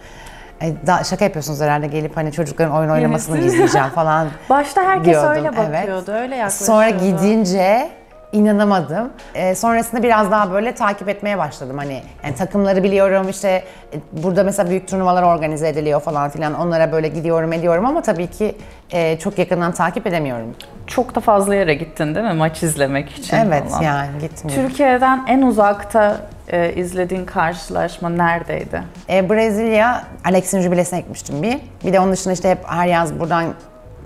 Ay, 0.62 0.74
da, 0.88 1.04
şaka 1.04 1.26
yapıyorsunuz 1.26 1.62
herhalde 1.62 1.88
gelip 1.88 2.18
hani 2.18 2.32
çocukların 2.32 2.76
oyun 2.76 2.90
oynamasını 2.90 3.36
Yenisi. 3.38 3.54
izleyeceğim 3.54 3.88
falan. 3.90 4.28
Başta 4.50 4.84
herkes 4.84 5.06
diyordum. 5.06 5.30
öyle 5.30 5.50
Evet. 5.58 5.58
bakıyordu, 5.82 6.12
öyle 6.12 6.36
yaklaşıyordu. 6.36 6.66
Sonra 6.72 6.90
gidince 6.90 7.90
inanamadım. 8.32 9.10
Ee, 9.36 9.56
sonrasında 9.56 10.04
biraz 10.04 10.32
daha 10.32 10.52
böyle 10.52 10.76
takip 10.76 11.10
etmeye 11.10 11.38
başladım. 11.38 11.78
Hani 11.78 12.02
yani 12.24 12.36
takımları 12.36 12.84
biliyorum 12.84 13.30
işte 13.30 13.64
e, 13.94 14.24
burada 14.24 14.44
mesela 14.44 14.70
büyük 14.70 14.88
turnuvalar 14.88 15.24
organize 15.24 15.68
ediliyor 15.70 16.02
falan 16.02 16.30
filan. 16.30 16.54
Onlara 16.54 16.92
böyle 16.92 17.08
gidiyorum 17.08 17.54
ediyorum 17.54 17.86
ama 17.86 18.02
tabii 18.02 18.28
ki 18.28 18.56
e, 18.92 19.20
çok 19.20 19.38
yakından 19.38 19.72
takip 19.72 20.08
edemiyorum. 20.08 20.56
Çok 20.88 21.16
da 21.16 21.20
fazla 21.20 21.56
yere 21.56 21.74
gittin 21.74 22.16
değil 22.16 22.26
mi 22.26 22.34
maç 22.34 22.64
izlemek 22.64 23.12
için 23.12 23.38
Evet 23.38 23.70
falan. 23.70 23.82
yani 23.82 24.08
gitmiyorum. 24.22 24.68
Türkiye'den 24.68 25.26
en 25.28 25.42
uzakta 25.42 26.18
e, 26.52 26.74
izlediğin 26.76 27.26
karşılaşma 27.26 28.10
neredeydi? 28.10 28.84
E, 29.10 29.30
Brezilya, 29.30 30.04
Alex'in 30.26 30.62
jübilesine 30.62 31.00
gitmiştim 31.00 31.44
bir. 31.44 31.58
Bir 31.86 31.94
de 31.94 32.00
onun 32.00 32.12
dışında 32.12 32.34
işte 32.34 32.50
hep 32.50 32.60
her 32.66 32.88
yaz 32.88 33.20
buradan 33.20 33.54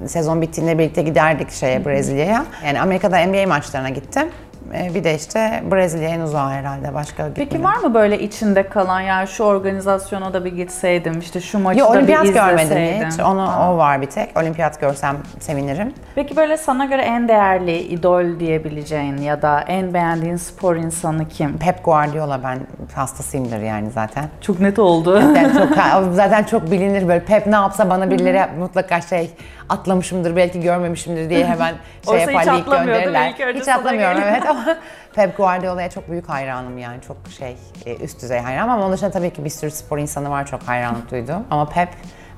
sezon 0.05 0.41
bittiğinde 0.41 0.79
birlikte 0.79 1.01
giderdik 1.01 1.51
şeye 1.51 1.85
Brezilya'ya. 1.85 2.45
Yani 2.65 2.81
Amerika'da 2.81 3.25
NBA 3.25 3.47
maçlarına 3.47 3.89
gittim. 3.89 4.29
E, 4.73 4.93
bir 4.95 5.03
de 5.03 5.15
işte 5.15 5.63
Brezilya 5.71 6.09
en 6.09 6.19
uzağı 6.19 6.49
herhalde 6.49 6.93
başka 6.93 7.23
Peki 7.35 7.39
gitmedim. 7.43 7.63
var 7.65 7.75
mı 7.77 7.93
böyle 7.93 8.19
içinde 8.19 8.63
kalan 8.69 9.01
ya 9.01 9.25
şu 9.25 9.43
organizasyona 9.43 10.33
da 10.33 10.45
bir 10.45 10.51
gitseydim 10.55 11.19
işte 11.19 11.41
şu 11.41 11.59
maçı 11.59 11.79
Yok 11.79 11.89
da 11.89 11.93
bir 11.93 11.97
olimpiyat 11.97 12.23
görmedim 12.33 12.65
izleseydim. 12.65 13.09
hiç. 13.09 13.19
Onu, 13.19 13.51
o 13.69 13.77
var 13.77 14.01
bir 14.01 14.07
tek. 14.07 14.37
Olimpiyat 14.37 14.81
görsem 14.81 15.17
sevinirim. 15.39 15.93
Peki 16.15 16.35
böyle 16.35 16.57
sana 16.57 16.85
göre 16.85 17.01
en 17.01 17.27
değerli 17.27 17.77
idol 17.79 18.39
diyebileceğin 18.39 19.17
ya 19.17 19.41
da 19.41 19.61
en 19.67 19.93
beğendiğin 19.93 20.35
spor 20.35 20.75
insanı 20.75 21.27
kim? 21.27 21.57
Pep 21.57 21.85
Guardiola 21.85 22.39
ben 22.43 22.59
hastasıyımdır 22.95 23.59
yani 23.59 23.91
zaten. 23.91 24.25
Çok 24.41 24.59
net 24.59 24.79
oldu. 24.79 25.19
Yani 25.19 25.53
çok, 25.53 25.69
zaten 26.15 26.43
çok 26.43 26.71
bilinir 26.71 27.07
böyle 27.07 27.25
Pep 27.25 27.47
ne 27.47 27.55
yapsa 27.55 27.89
bana 27.89 28.11
birileri 28.11 28.41
mutlaka 28.59 29.01
şey 29.01 29.29
atlamışımdır 29.69 30.35
belki 30.35 30.61
görmemişimdir 30.61 31.29
diye 31.29 31.45
hemen 31.47 31.73
şey 32.05 32.13
Oysa 32.13 32.31
hiç 32.31 32.47
yapar 32.47 32.53
link 32.57 32.67
atlamıyor 32.67 32.95
değil 32.95 33.07
mi? 33.07 33.13
gönderirler. 33.13 33.29
İlk 33.29 33.39
önce 33.39 33.59
Hiç 33.59 33.67
atlamıyorum 33.67 34.21
evet 34.25 34.43
ama 34.55 34.75
Pep 35.15 35.37
Guardiola'ya 35.37 35.89
çok 35.89 36.11
büyük 36.11 36.29
hayranım 36.29 36.77
yani 36.77 37.01
çok 37.07 37.17
şey 37.37 37.57
e, 37.85 37.95
üst 37.95 38.21
düzey 38.21 38.39
hayranım 38.39 38.69
ama 38.69 38.83
onun 38.85 38.93
dışında 38.93 39.11
tabii 39.11 39.29
ki 39.33 39.45
bir 39.45 39.49
sürü 39.49 39.71
spor 39.71 39.97
insanı 39.97 40.29
var 40.29 40.45
çok 40.45 40.63
hayranlık 40.63 41.11
duyduğum 41.11 41.43
ama 41.51 41.69
Pep 41.69 41.89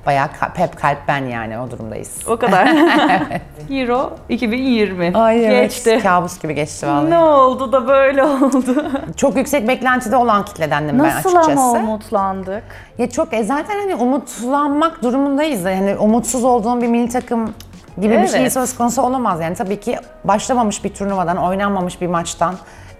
bayağı 0.06 0.26
ka- 0.26 0.52
Pep 0.52 0.76
kalp 0.80 0.98
ben 1.08 1.24
yani 1.26 1.58
o 1.58 1.70
durumdayız. 1.70 2.18
O 2.28 2.36
kadar. 2.36 2.66
Euro 3.70 4.16
2020. 4.28 5.12
Geçti. 5.40 6.00
Kabus 6.02 6.42
gibi 6.42 6.54
geçti 6.54 6.86
vallahi. 6.86 7.10
Ne 7.10 7.18
oldu 7.18 7.72
da 7.72 7.88
böyle 7.88 8.24
oldu? 8.24 8.90
Çok 9.16 9.36
yüksek 9.36 9.68
beklentide 9.68 10.16
olan 10.16 10.44
kitledendim 10.44 10.98
ben 10.98 11.04
Nasıl 11.08 11.36
açıkçası. 11.36 11.60
ama 11.60 11.72
umutlandık? 11.72 12.64
Ya 12.98 13.10
çok 13.10 13.32
e 13.34 13.44
zaten 13.44 13.78
hani 13.80 13.94
umutlanmak 13.94 15.02
durumundayız. 15.02 15.64
Yani 15.64 15.96
umutsuz 15.96 16.44
olduğun 16.44 16.82
bir 16.82 16.88
milli 16.88 17.08
takım 17.08 17.54
gibi 18.00 18.22
bir 18.22 18.28
şey 18.28 18.40
Evet. 18.40 18.52
söz 18.52 18.76
konusu 18.76 19.02
olamaz. 19.02 19.40
Yani 19.40 19.54
tabii 19.54 19.80
ki 19.80 19.98
başlamamış 20.24 20.84
bir 20.84 20.94
turnuvadan, 20.94 21.36
oynanmamış 21.36 22.00
bir 22.00 22.06
maçtan 22.06 22.54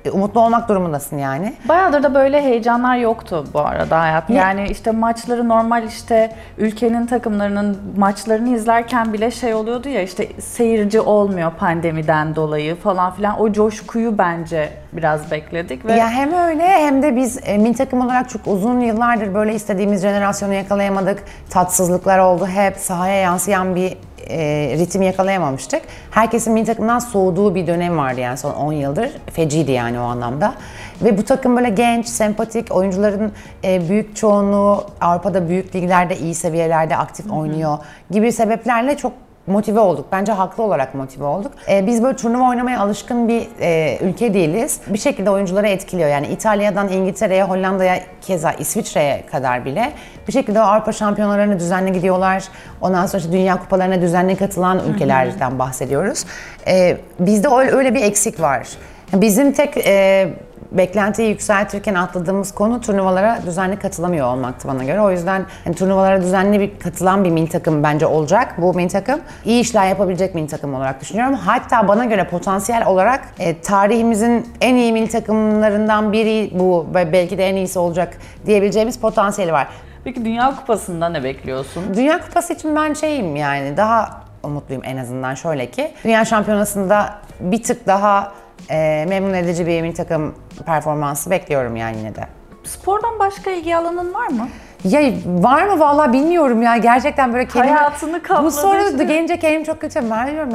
e, 0.05 0.11
umutlu 0.11 0.41
olmak 0.41 0.69
durumundasın 0.69 1.19
yani. 1.19 1.55
Bayağıdır 1.69 2.03
da 2.03 2.15
böyle 2.15 2.43
heyecanlar 2.43 2.97
yoktu 2.97 3.45
bu 3.55 3.61
arada 3.61 4.01
hayat. 4.01 4.31
Yani 4.31 4.67
işte 4.71 4.91
maçları 4.91 5.49
normal 5.49 5.85
işte 5.85 6.33
ülkenin 6.59 7.07
takımlarının 7.07 7.79
maçlarını 7.97 8.57
izlerken 8.57 9.13
bile 9.13 9.31
şey 9.31 9.55
oluyordu 9.55 9.89
ya 9.89 10.03
işte 10.03 10.29
seyirci 10.41 11.01
olmuyor 11.01 11.53
pandemiden 11.59 12.35
dolayı 12.37 12.77
falan 12.77 13.13
filan. 13.13 13.41
O 13.41 13.53
coşkuyu 13.53 14.19
bence 14.19 14.69
biraz 14.93 15.31
bekledik 15.31 15.85
ve 15.85 15.93
Ya 15.93 16.11
hem 16.11 16.33
öyle 16.33 16.69
hem 16.69 17.03
de 17.03 17.17
biz 17.17 17.41
e, 17.45 17.59
milli 17.59 17.77
takım 17.77 18.01
olarak 18.01 18.29
çok 18.29 18.47
uzun 18.47 18.81
yıllardır 18.81 19.35
böyle 19.35 19.55
istediğimiz 19.55 20.03
jenerasyonu 20.03 20.55
yakalayamadık. 20.55 21.23
Tatsızlıklar 21.51 22.19
oldu. 22.19 22.47
Hep 22.47 22.77
sahaya 22.77 23.21
yansıyan 23.21 23.77
bir 23.77 23.97
e, 24.29 24.77
ritim 24.79 25.03
yakalayamamıştık. 25.03 25.83
Herkesin 26.11 26.53
milli 26.53 26.65
takımdan 26.65 26.99
soğuduğu 26.99 27.55
bir 27.55 27.67
dönem 27.67 27.99
vardı 27.99 28.21
yani 28.21 28.39
son 28.39 28.55
10 28.55 28.73
yıldır. 28.73 29.11
Feciydi 29.33 29.73
yani 29.73 30.01
o 30.01 30.03
anlamda. 30.03 30.55
Ve 31.03 31.19
bu 31.19 31.25
takım 31.25 31.57
böyle 31.57 31.69
genç, 31.69 32.07
sempatik, 32.07 32.77
oyuncuların 32.77 33.33
e, 33.65 33.89
büyük 33.89 34.17
çoğunluğu 34.17 34.85
Avrupa'da 35.01 35.49
büyük 35.49 35.75
liglerde 35.75 36.19
iyi 36.19 36.35
seviyelerde 36.35 36.97
aktif 36.97 37.33
oynuyor 37.33 37.79
gibi 38.11 38.33
sebeplerle 38.33 38.97
çok 38.97 39.13
motive 39.49 39.81
olduk. 39.81 40.07
Bence 40.13 40.33
haklı 40.33 40.63
olarak 40.63 40.95
motive 40.95 41.25
olduk. 41.25 41.53
Ee, 41.69 41.87
biz 41.87 42.03
böyle 42.03 42.17
turnuva 42.17 42.49
oynamaya 42.49 42.81
alışkın 42.81 43.29
bir 43.29 43.49
e, 43.61 43.99
ülke 44.03 44.35
değiliz. 44.35 44.81
Bir 44.87 44.99
şekilde 44.99 45.31
oyuncuları 45.31 45.69
etkiliyor. 45.69 46.09
Yani 46.09 46.27
İtalya'dan 46.27 46.89
İngiltere'ye, 46.89 47.45
Hollanda'ya, 47.45 48.01
keza 48.23 48.53
İsviçre'ye 48.53 49.27
kadar 49.27 49.65
bile 49.65 49.93
bir 50.29 50.33
şekilde 50.33 50.61
Avrupa 50.61 50.93
şampiyonalarına 50.93 51.59
düzenli 51.59 51.93
gidiyorlar. 51.93 52.45
Ondan 52.81 53.07
sonra 53.07 53.21
işte 53.21 53.33
Dünya 53.33 53.57
Kupalarına 53.59 54.01
düzenli 54.01 54.37
katılan 54.37 54.81
ülkelerden 54.89 55.59
bahsediyoruz. 55.59 56.25
Ee, 56.67 56.97
bizde 57.19 57.49
öyle 57.49 57.95
bir 57.95 58.03
eksik 58.03 58.41
var. 58.41 58.69
Bizim 59.13 59.53
tek 59.53 59.77
e, 59.77 60.29
beklentiyi 60.73 61.29
yükseltirken 61.29 61.95
atladığımız 61.95 62.55
konu 62.55 62.81
turnuvalara 62.81 63.39
düzenli 63.47 63.79
katılamıyor 63.79 64.27
olmaktı 64.33 64.69
bana 64.69 64.85
göre. 64.85 65.01
O 65.01 65.11
yüzden 65.11 65.47
hani 65.65 65.75
turnuvalara 65.75 66.23
düzenli 66.23 66.61
bir 66.61 66.79
katılan 66.79 67.25
bir 67.25 67.31
milli 67.31 67.49
takım 67.49 67.83
bence 67.83 68.07
olacak 68.07 68.55
bu 68.59 68.75
milli 68.75 68.89
takım. 68.89 69.21
İyi 69.45 69.61
işler 69.61 69.89
yapabilecek 69.89 70.35
milli 70.35 70.47
takım 70.47 70.75
olarak 70.75 71.01
düşünüyorum. 71.01 71.35
Hatta 71.35 71.89
bana 71.89 72.05
göre 72.05 72.25
potansiyel 72.25 72.87
olarak 72.87 73.29
e, 73.39 73.61
tarihimizin 73.61 74.47
en 74.61 74.75
iyi 74.75 74.93
milli 74.93 75.09
takımlarından 75.09 76.13
biri 76.13 76.51
bu 76.55 76.87
ve 76.95 77.13
belki 77.13 77.39
de 77.39 77.49
en 77.49 77.57
iyisi 77.57 77.79
olacak 77.79 78.19
diyebileceğimiz 78.47 78.99
potansiyeli 78.99 79.53
var. 79.53 79.69
peki 80.05 80.25
Dünya 80.25 80.57
Kupası'nda 80.57 81.09
ne 81.09 81.25
bekliyorsun? 81.25 81.95
Dünya 81.95 82.21
Kupası 82.21 82.53
için 82.53 82.77
ben 82.77 82.95
şeyim 82.95 83.37
yani 83.37 83.77
daha 83.77 84.23
umutluyum 84.43 84.83
en 84.85 84.97
azından 84.97 85.35
şöyle 85.35 85.71
ki. 85.71 85.93
Dünya 86.05 86.25
Şampiyonası'nda 86.25 87.15
bir 87.41 87.63
tık 87.63 87.87
daha 87.87 88.33
e, 88.71 89.07
memnun 89.09 89.35
edici 89.35 89.67
bir 89.67 89.83
milli 89.83 89.95
takım 89.95 90.35
performansı 90.67 91.31
bekliyorum 91.31 91.77
yani 91.77 91.99
yine 91.99 92.15
de. 92.15 92.27
Spordan 92.65 93.19
başka 93.19 93.51
ilgi 93.51 93.77
alanın 93.77 94.15
var 94.15 94.29
mı? 94.29 94.49
Ya 94.85 95.01
var 95.27 95.63
mı 95.63 95.81
vallahi 95.81 96.13
bilmiyorum 96.13 96.63
ya 96.63 96.77
gerçekten 96.77 97.33
böyle 97.33 97.49
kendimi... 97.49 97.75
Hayatını 97.75 98.23
kapladı 98.23 98.47
Bu 98.47 98.51
soru 98.51 98.99
da 98.99 99.03
gelince 99.03 99.39
kendimi 99.39 99.65
çok 99.65 99.81
kötü 99.81 99.99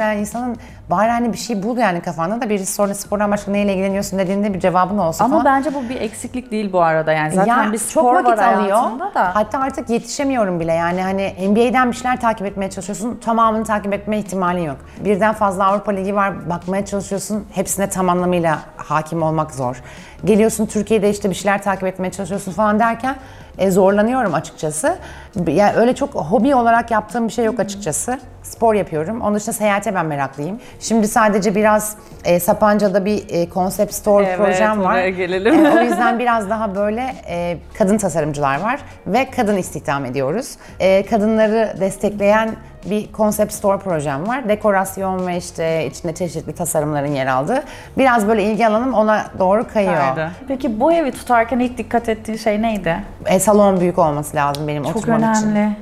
yani 0.00 0.20
insanın 0.20 0.56
bari 0.90 1.10
hani 1.10 1.32
bir 1.32 1.38
şey 1.38 1.62
bul 1.62 1.76
yani 1.76 2.00
kafanda 2.00 2.40
da 2.40 2.50
birisi 2.50 2.72
sonra 2.74 2.94
spordan 2.94 3.30
başka 3.30 3.50
neyle 3.50 3.72
ilgileniyorsun 3.72 4.18
dediğinde 4.18 4.54
bir 4.54 4.60
cevabın 4.60 4.98
olsun 4.98 5.24
Ama 5.24 5.34
falan. 5.42 5.44
bence 5.44 5.74
bu 5.74 5.88
bir 5.88 6.00
eksiklik 6.00 6.50
değil 6.50 6.72
bu 6.72 6.82
arada 6.82 7.12
yani 7.12 7.34
zaten 7.34 7.64
Ya 7.64 7.72
bir 7.72 7.78
spor 7.78 8.02
çok 8.02 8.14
vakit 8.14 8.38
var 8.38 8.52
alıyor. 8.52 8.78
da. 9.14 9.34
Hatta 9.36 9.58
artık 9.60 9.90
yetişemiyorum 9.90 10.60
bile. 10.60 10.72
Yani 10.72 11.02
hani 11.02 11.34
NBA'den 11.50 11.90
bir 11.90 11.96
şeyler 11.96 12.20
takip 12.20 12.46
etmeye 12.46 12.70
çalışıyorsun. 12.70 13.16
Tamamını 13.24 13.64
takip 13.64 13.92
etme 13.92 14.18
ihtimalin 14.18 14.62
yok. 14.62 14.76
Birden 15.04 15.34
fazla 15.34 15.64
Avrupa 15.66 15.92
Ligi 15.92 16.14
var. 16.16 16.50
Bakmaya 16.50 16.84
çalışıyorsun. 16.84 17.44
Hepsine 17.52 17.88
tam 17.88 18.08
anlamıyla 18.08 18.58
hakim 18.76 19.22
olmak 19.22 19.54
zor. 19.54 19.82
Geliyorsun 20.24 20.66
Türkiye'de 20.66 21.10
işte 21.10 21.30
bir 21.30 21.34
şeyler 21.34 21.62
takip 21.62 21.84
etmeye 21.84 22.10
çalışıyorsun 22.10 22.52
falan 22.52 22.78
derken 22.78 23.16
e, 23.58 23.70
zorlanıyorum 23.70 24.34
açıkçası. 24.34 24.98
Yani 25.46 25.76
öyle 25.76 25.94
çok 25.94 26.14
hobi 26.14 26.54
olarak 26.54 26.90
yaptığım 26.90 27.28
bir 27.28 27.32
şey 27.32 27.44
yok 27.44 27.60
açıkçası. 27.60 28.18
Spor 28.42 28.74
yapıyorum. 28.74 29.20
Onun 29.20 29.34
dışında 29.34 29.52
seyahate 29.52 29.94
ben 29.94 30.06
meraklıyım. 30.06 30.60
Şimdi 30.80 31.08
sadece 31.08 31.54
biraz 31.54 31.96
e, 32.24 32.40
Sapanca'da 32.40 33.04
bir 33.04 33.24
e, 33.28 33.48
concept 33.50 33.94
store 33.94 34.24
Evet, 34.26 34.38
projem 34.38 34.80
var. 34.80 34.92
oraya 34.92 35.10
gelelim. 35.10 35.66
E, 35.66 35.70
o 35.70 35.80
yüzden 35.82 36.18
biraz 36.18 36.50
daha 36.50 36.74
böyle 36.74 37.14
e, 37.28 37.56
kadın 37.78 37.98
tasarımcılar 37.98 38.60
var 38.60 38.80
ve 39.06 39.30
kadın 39.30 39.56
istihdam 39.56 40.04
ediyoruz. 40.04 40.54
E, 40.80 41.06
kadınları 41.06 41.74
destekleyen 41.80 42.50
bir 42.90 43.12
concept 43.12 43.52
store 43.52 43.78
projem 43.78 44.28
var. 44.28 44.48
Dekorasyon 44.48 45.26
ve 45.26 45.36
işte 45.36 45.86
içinde 45.86 46.14
çeşitli 46.14 46.54
tasarımların 46.54 47.12
yer 47.14 47.26
aldığı. 47.26 47.62
Biraz 47.98 48.28
böyle 48.28 48.42
ilgi 48.44 48.66
alanım 48.66 48.94
ona 48.94 49.26
doğru 49.38 49.66
kayıyor. 49.68 49.94
Kaydı. 49.96 50.30
Peki 50.48 50.80
bu 50.80 50.92
evi 50.92 51.12
tutarken 51.12 51.58
ilk 51.58 51.78
dikkat 51.78 52.08
ettiğin 52.08 52.38
şey 52.38 52.62
neydi? 52.62 52.96
E, 53.26 53.40
salon 53.40 53.80
büyük 53.80 53.98
olması 53.98 54.36
lazım 54.36 54.68
benim 54.68 54.84
Çok 54.84 54.96
oturmam 54.96 55.32
için. 55.32 55.76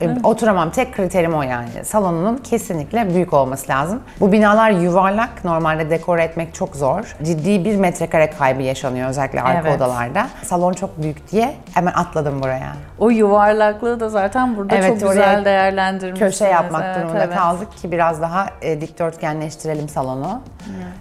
E, 0.00 0.16
Oturamam. 0.24 0.70
Tek 0.70 0.94
kriterim 0.94 1.34
o 1.34 1.42
yani. 1.42 1.68
Salonunun 1.84 2.36
kesinlikle 2.36 3.14
büyük 3.14 3.32
olması 3.32 3.68
lazım. 3.72 4.02
Bu 4.20 4.32
binalar 4.32 4.70
yuvarlak. 4.70 5.44
Normalde 5.44 5.90
dekore 5.90 6.22
etmek 6.24 6.54
çok 6.54 6.76
zor. 6.76 7.16
Ciddi 7.22 7.64
bir 7.64 7.76
metrekare 7.76 8.30
kaybı 8.30 8.62
yaşanıyor 8.62 9.08
özellikle 9.08 9.42
arka 9.42 9.68
Evet. 9.68 9.76
odalarda. 9.76 10.26
Salon 10.42 10.72
çok 10.72 11.02
büyük 11.02 11.30
diye 11.32 11.54
hemen 11.74 11.92
atladım 11.92 12.42
buraya. 12.42 12.72
O 12.98 13.10
yuvarlaklığı 13.10 14.00
da 14.00 14.08
zaten 14.08 14.56
burada 14.56 14.76
Evet, 14.76 15.00
çok 15.00 15.08
güzel 15.10 15.44
değerlendirmişsiniz. 15.44 16.32
Köşe 16.38 16.50
yapmak 16.50 16.82
Evet, 16.84 16.96
durumunda 16.96 17.24
evet. 17.24 17.36
kaldık 17.36 17.76
ki 17.76 17.92
biraz 17.92 18.20
daha 18.22 18.46
e, 18.62 18.80
dikdörtgenleştirelim 18.80 19.88
salonu. 19.88 20.40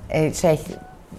E, 0.09 0.33
şey 0.33 0.59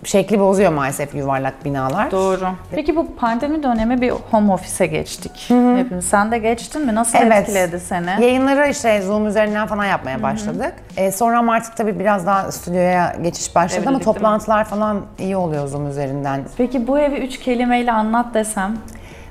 şekli 0.06 0.40
bozuyor 0.40 0.72
maalesef 0.72 1.14
yuvarlak 1.14 1.64
binalar. 1.64 2.10
Doğru. 2.10 2.48
Peki 2.70 2.96
bu 2.96 3.16
pandemi 3.16 3.62
dönemi 3.62 4.00
bir 4.00 4.10
home 4.30 4.52
office'e 4.52 4.86
geçtik. 4.86 5.50
Hepimiz. 5.76 6.04
Sen 6.04 6.30
de 6.30 6.38
geçtin 6.38 6.86
mi? 6.86 6.94
Nasıl 6.94 7.18
Evet. 7.18 7.32
etkiledi 7.32 7.80
seni? 7.80 8.22
Yayınları 8.24 8.68
işte 8.68 9.02
Zoom 9.02 9.26
üzerinden 9.26 9.66
falan 9.66 9.84
yapmaya 9.84 10.22
başladık. 10.22 10.74
E, 10.96 11.12
sonra 11.12 11.38
ama 11.38 11.54
artık 11.54 11.76
tabii 11.76 11.98
biraz 11.98 12.26
daha 12.26 12.52
stüdyoya 12.52 13.16
geçiş 13.22 13.54
başladı 13.54 13.80
ama 13.88 13.98
değil 13.98 14.08
mi? 14.08 14.14
toplantılar 14.14 14.64
falan 14.64 15.02
iyi 15.18 15.36
oluyor 15.36 15.66
Zoom 15.66 15.88
üzerinden. 15.90 16.40
Peki 16.56 16.86
bu 16.86 16.98
evi 16.98 17.16
üç 17.16 17.38
kelimeyle 17.40 17.92
anlat 17.92 18.34
desem? 18.34 18.76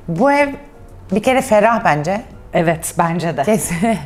Bu 0.08 0.32
ev 0.32 0.50
bir 1.12 1.24
kere 1.24 1.42
ferah 1.42 1.86
bence. 1.86 2.22
Evet 2.54 2.94
bence 2.98 3.38
de. 3.38 3.44
Kesin, 3.44 3.76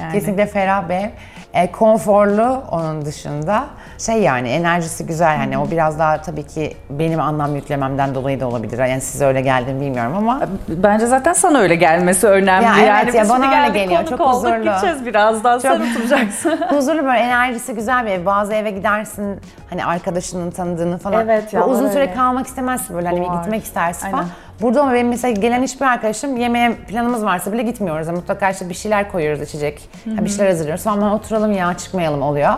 Yani. 0.00 0.12
Kesinlikle 0.12 0.46
ferah 0.46 0.88
bir 0.88 0.94
ev. 0.94 1.08
E, 1.54 1.72
konforlu 1.72 2.62
onun 2.70 3.04
dışında. 3.04 3.64
Şey 3.98 4.22
yani 4.22 4.48
enerjisi 4.48 5.06
güzel 5.06 5.38
yani 5.38 5.58
o 5.58 5.70
biraz 5.70 5.98
daha 5.98 6.22
tabii 6.22 6.42
ki 6.42 6.76
benim 6.90 7.20
anlam 7.20 7.56
yüklememden 7.56 8.14
dolayı 8.14 8.40
da 8.40 8.46
olabilir. 8.46 8.78
Yani 8.78 9.00
size 9.00 9.26
öyle 9.26 9.40
geldi 9.40 9.74
mi 9.74 9.80
bilmiyorum 9.80 10.16
ama 10.16 10.40
Bence 10.68 11.06
zaten 11.06 11.32
sana 11.32 11.58
öyle 11.58 11.74
gelmesi 11.74 12.26
önemli. 12.26 12.64
Ya 12.64 12.74
evet 12.78 12.88
yani 12.88 13.16
ya, 13.16 13.22
biz 13.22 13.30
bana 13.30 13.46
öyle 13.46 13.56
geldik, 13.56 13.74
geliyor. 13.74 14.06
Çok 14.06 14.20
olduk, 14.20 14.34
huzurlu. 14.34 14.64
gideceğiz 14.64 15.06
birazdan. 15.06 15.58
Sen 15.58 15.80
oturacaksın. 15.80 16.50
huzurlu 16.68 17.04
böyle 17.04 17.18
enerjisi 17.18 17.74
güzel 17.74 18.06
bir 18.06 18.10
ev. 18.10 18.26
Bazı 18.26 18.54
eve 18.54 18.70
gidersin 18.70 19.40
hani 19.70 19.84
arkadaşının 19.84 20.50
tanıdığını 20.50 20.98
falan. 20.98 21.20
Evet 21.24 21.52
ya, 21.52 21.66
uzun 21.66 21.88
süre 21.88 22.00
öyle. 22.00 22.14
kalmak 22.14 22.46
istemezsin 22.46 22.96
böyle 22.96 23.08
hani 23.08 23.20
bir 23.20 23.38
gitmek 23.38 23.64
istersin 23.64 24.06
Aynen. 24.06 24.24
Burada 24.60 24.82
ama 24.82 24.92
benim 24.94 25.08
mesela 25.08 25.32
gelen 25.40 25.62
hiçbir 25.62 25.86
arkadaşım 25.86 26.36
yemeğe 26.36 26.74
planımız 26.74 27.24
varsa 27.24 27.52
bile 27.52 27.62
gitmiyoruz. 27.62 28.06
Yani 28.06 28.16
mutlaka 28.16 28.50
işte 28.50 28.68
bir 28.68 28.74
şeyler 28.74 29.12
koyuyoruz 29.12 29.42
içecek. 29.42 29.88
Bir 30.06 30.28
şeyler 30.28 30.50
hazırlıyoruz. 30.50 30.86
Ama 30.86 31.14
oturalım 31.14 31.52
ya 31.52 31.74
çıkmayalım 31.74 32.22
oluyor. 32.22 32.54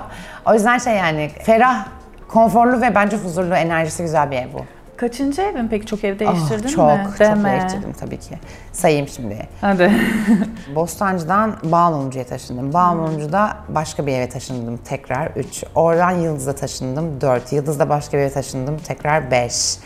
O 0.46 0.54
yüzden 0.54 0.78
şey 0.78 0.94
yani 0.94 1.30
ferah, 1.42 1.86
konforlu 2.28 2.80
ve 2.80 2.94
bence 2.94 3.16
huzurlu 3.16 3.54
enerjisi 3.54 4.02
güzel 4.02 4.30
bir 4.30 4.36
ev 4.36 4.46
bu. 4.54 4.60
Kaçıncı 4.96 5.42
evin 5.42 5.68
peki? 5.68 5.86
Çok 5.86 6.04
ev 6.04 6.14
Ah, 6.14 6.18
değiştirdin 6.18 6.68
çok, 6.68 6.86
mi? 6.98 7.04
çok 7.08 7.18
Deme. 7.20 7.52
değiştirdim 7.52 7.92
tabii 7.92 8.18
ki. 8.18 8.38
Sayayım 8.72 9.08
şimdi. 9.08 9.48
Hadi. 9.60 9.92
Bostancı'dan 10.74 11.56
Bağmumcu'ya 11.64 12.24
taşındım. 12.26 12.72
Bağmumcu'da 12.72 13.56
başka 13.68 14.06
bir 14.06 14.12
eve 14.12 14.28
taşındım 14.28 14.76
tekrar 14.76 15.26
3. 15.36 15.64
Oradan 15.74 16.10
Yıldız'a 16.10 16.54
taşındım 16.54 17.20
4. 17.20 17.52
Yıldız'da 17.52 17.88
başka 17.88 18.16
bir 18.18 18.22
eve 18.22 18.30
taşındım 18.30 18.76
tekrar 18.78 19.30
5. 19.30 19.76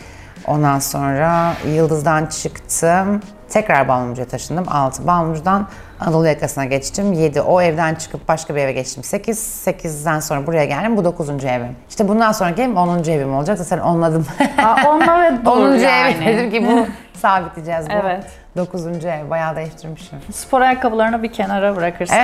Ondan 0.47 0.79
sonra 0.79 1.53
Yıldız'dan 1.75 2.25
çıktım. 2.25 3.21
Tekrar 3.49 3.87
Bağmumcu'ya 3.87 4.27
taşındım 4.27 4.65
6. 4.69 5.07
Bağmumcu'dan 5.07 5.67
Anadolu 5.99 6.27
yakasına 6.27 6.65
geçtim 6.65 7.13
7. 7.13 7.41
O 7.41 7.61
evden 7.61 7.95
çıkıp 7.95 8.27
başka 8.27 8.55
bir 8.55 8.61
eve 8.61 8.71
geçtim 8.71 9.03
8. 9.03 9.39
8'den 9.67 10.19
sonra 10.19 10.47
buraya 10.47 10.65
geldim 10.65 10.97
bu 10.97 11.05
9. 11.05 11.29
evim. 11.29 11.75
İşte 11.89 12.07
bundan 12.07 12.31
sonraki 12.31 12.61
evim 12.61 12.77
10. 12.77 13.03
evim 13.03 13.35
olacak. 13.35 13.57
Zaten 13.57 13.79
onladım. 13.83 14.25
Aa, 14.57 14.75
onunla 14.89 15.21
ve 15.21 15.31
dur 15.45 15.51
10. 15.51 15.75
yani. 15.75 16.15
ev 16.23 16.37
dedim 16.37 16.51
ki 16.51 16.67
bu 16.67 16.87
sabitleyeceğiz 17.19 17.89
bu. 17.89 17.93
Evet. 17.93 18.23
9. 18.57 18.85
ev 19.05 19.29
bayağı 19.29 19.55
değiştirmişim. 19.55 20.19
Spor 20.33 20.61
ayakkabılarını 20.61 21.23
bir 21.23 21.33
kenara 21.33 21.75
bırakırsın. 21.75 22.17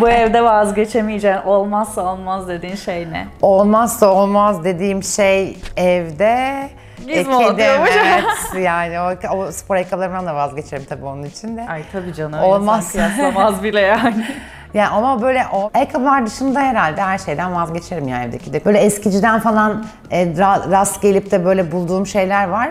Bu 0.00 0.08
evde 0.08 0.44
vazgeçemeyeceğin, 0.44 1.36
olmazsa 1.46 2.02
olmaz 2.02 2.48
dediğin 2.48 2.74
şey 2.76 3.10
ne? 3.12 3.26
olmazsa 3.42 4.06
olmaz 4.06 4.64
dediğim 4.64 5.02
şey 5.02 5.58
evde 5.76 6.68
Kedim, 7.14 7.58
diyormuş. 7.58 7.90
evet. 8.04 8.64
Yani 8.64 9.00
o, 9.00 9.36
o 9.36 9.52
spor 9.52 9.74
ayakkabılarımdan 9.74 10.26
da 10.26 10.34
vazgeçerim 10.34 10.84
tabii 10.88 11.04
onun 11.04 11.22
için 11.22 11.56
de. 11.56 11.66
Ay 11.68 11.82
tabii 11.92 12.14
canım. 12.14 12.42
Olmaz. 12.42 12.92
Kıyaslamaz 12.92 13.62
bile 13.62 13.80
yani. 13.80 14.26
Yani 14.74 14.88
ama 14.88 15.22
böyle 15.22 15.42
o 15.52 15.70
ayakkabılar 15.74 16.26
dışında 16.26 16.60
herhalde 16.60 17.02
her 17.02 17.18
şeyden 17.18 17.54
vazgeçerim 17.54 18.08
ya 18.08 18.22
evdeki 18.24 18.52
de. 18.52 18.64
Böyle 18.64 18.78
eskiciden 18.78 19.40
falan 19.40 19.84
e, 20.10 20.24
ra- 20.26 20.70
rast 20.70 21.02
gelip 21.02 21.30
de 21.30 21.44
böyle 21.44 21.72
bulduğum 21.72 22.06
şeyler 22.06 22.48
var. 22.48 22.68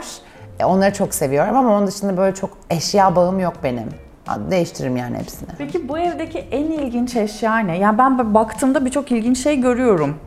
E, 0.59 0.65
onları 0.65 0.93
çok 0.93 1.13
seviyorum 1.13 1.57
ama 1.57 1.77
onun 1.77 1.87
dışında 1.87 2.17
böyle 2.17 2.35
çok 2.35 2.49
eşya 2.69 3.15
bağım 3.15 3.39
yok 3.39 3.53
benim. 3.63 3.89
Değiştiririm 4.51 4.97
yani 4.97 5.17
hepsini. 5.17 5.49
Peki 5.57 5.89
bu 5.89 5.99
evdeki 5.99 6.39
en 6.39 6.63
ilginç 6.63 7.15
eşya 7.15 7.57
ne? 7.57 7.77
Yani 7.77 7.97
ben 7.97 8.33
baktığımda 8.33 8.85
birçok 8.85 9.11
ilginç 9.11 9.37
şey 9.43 9.61
görüyorum. 9.61 10.17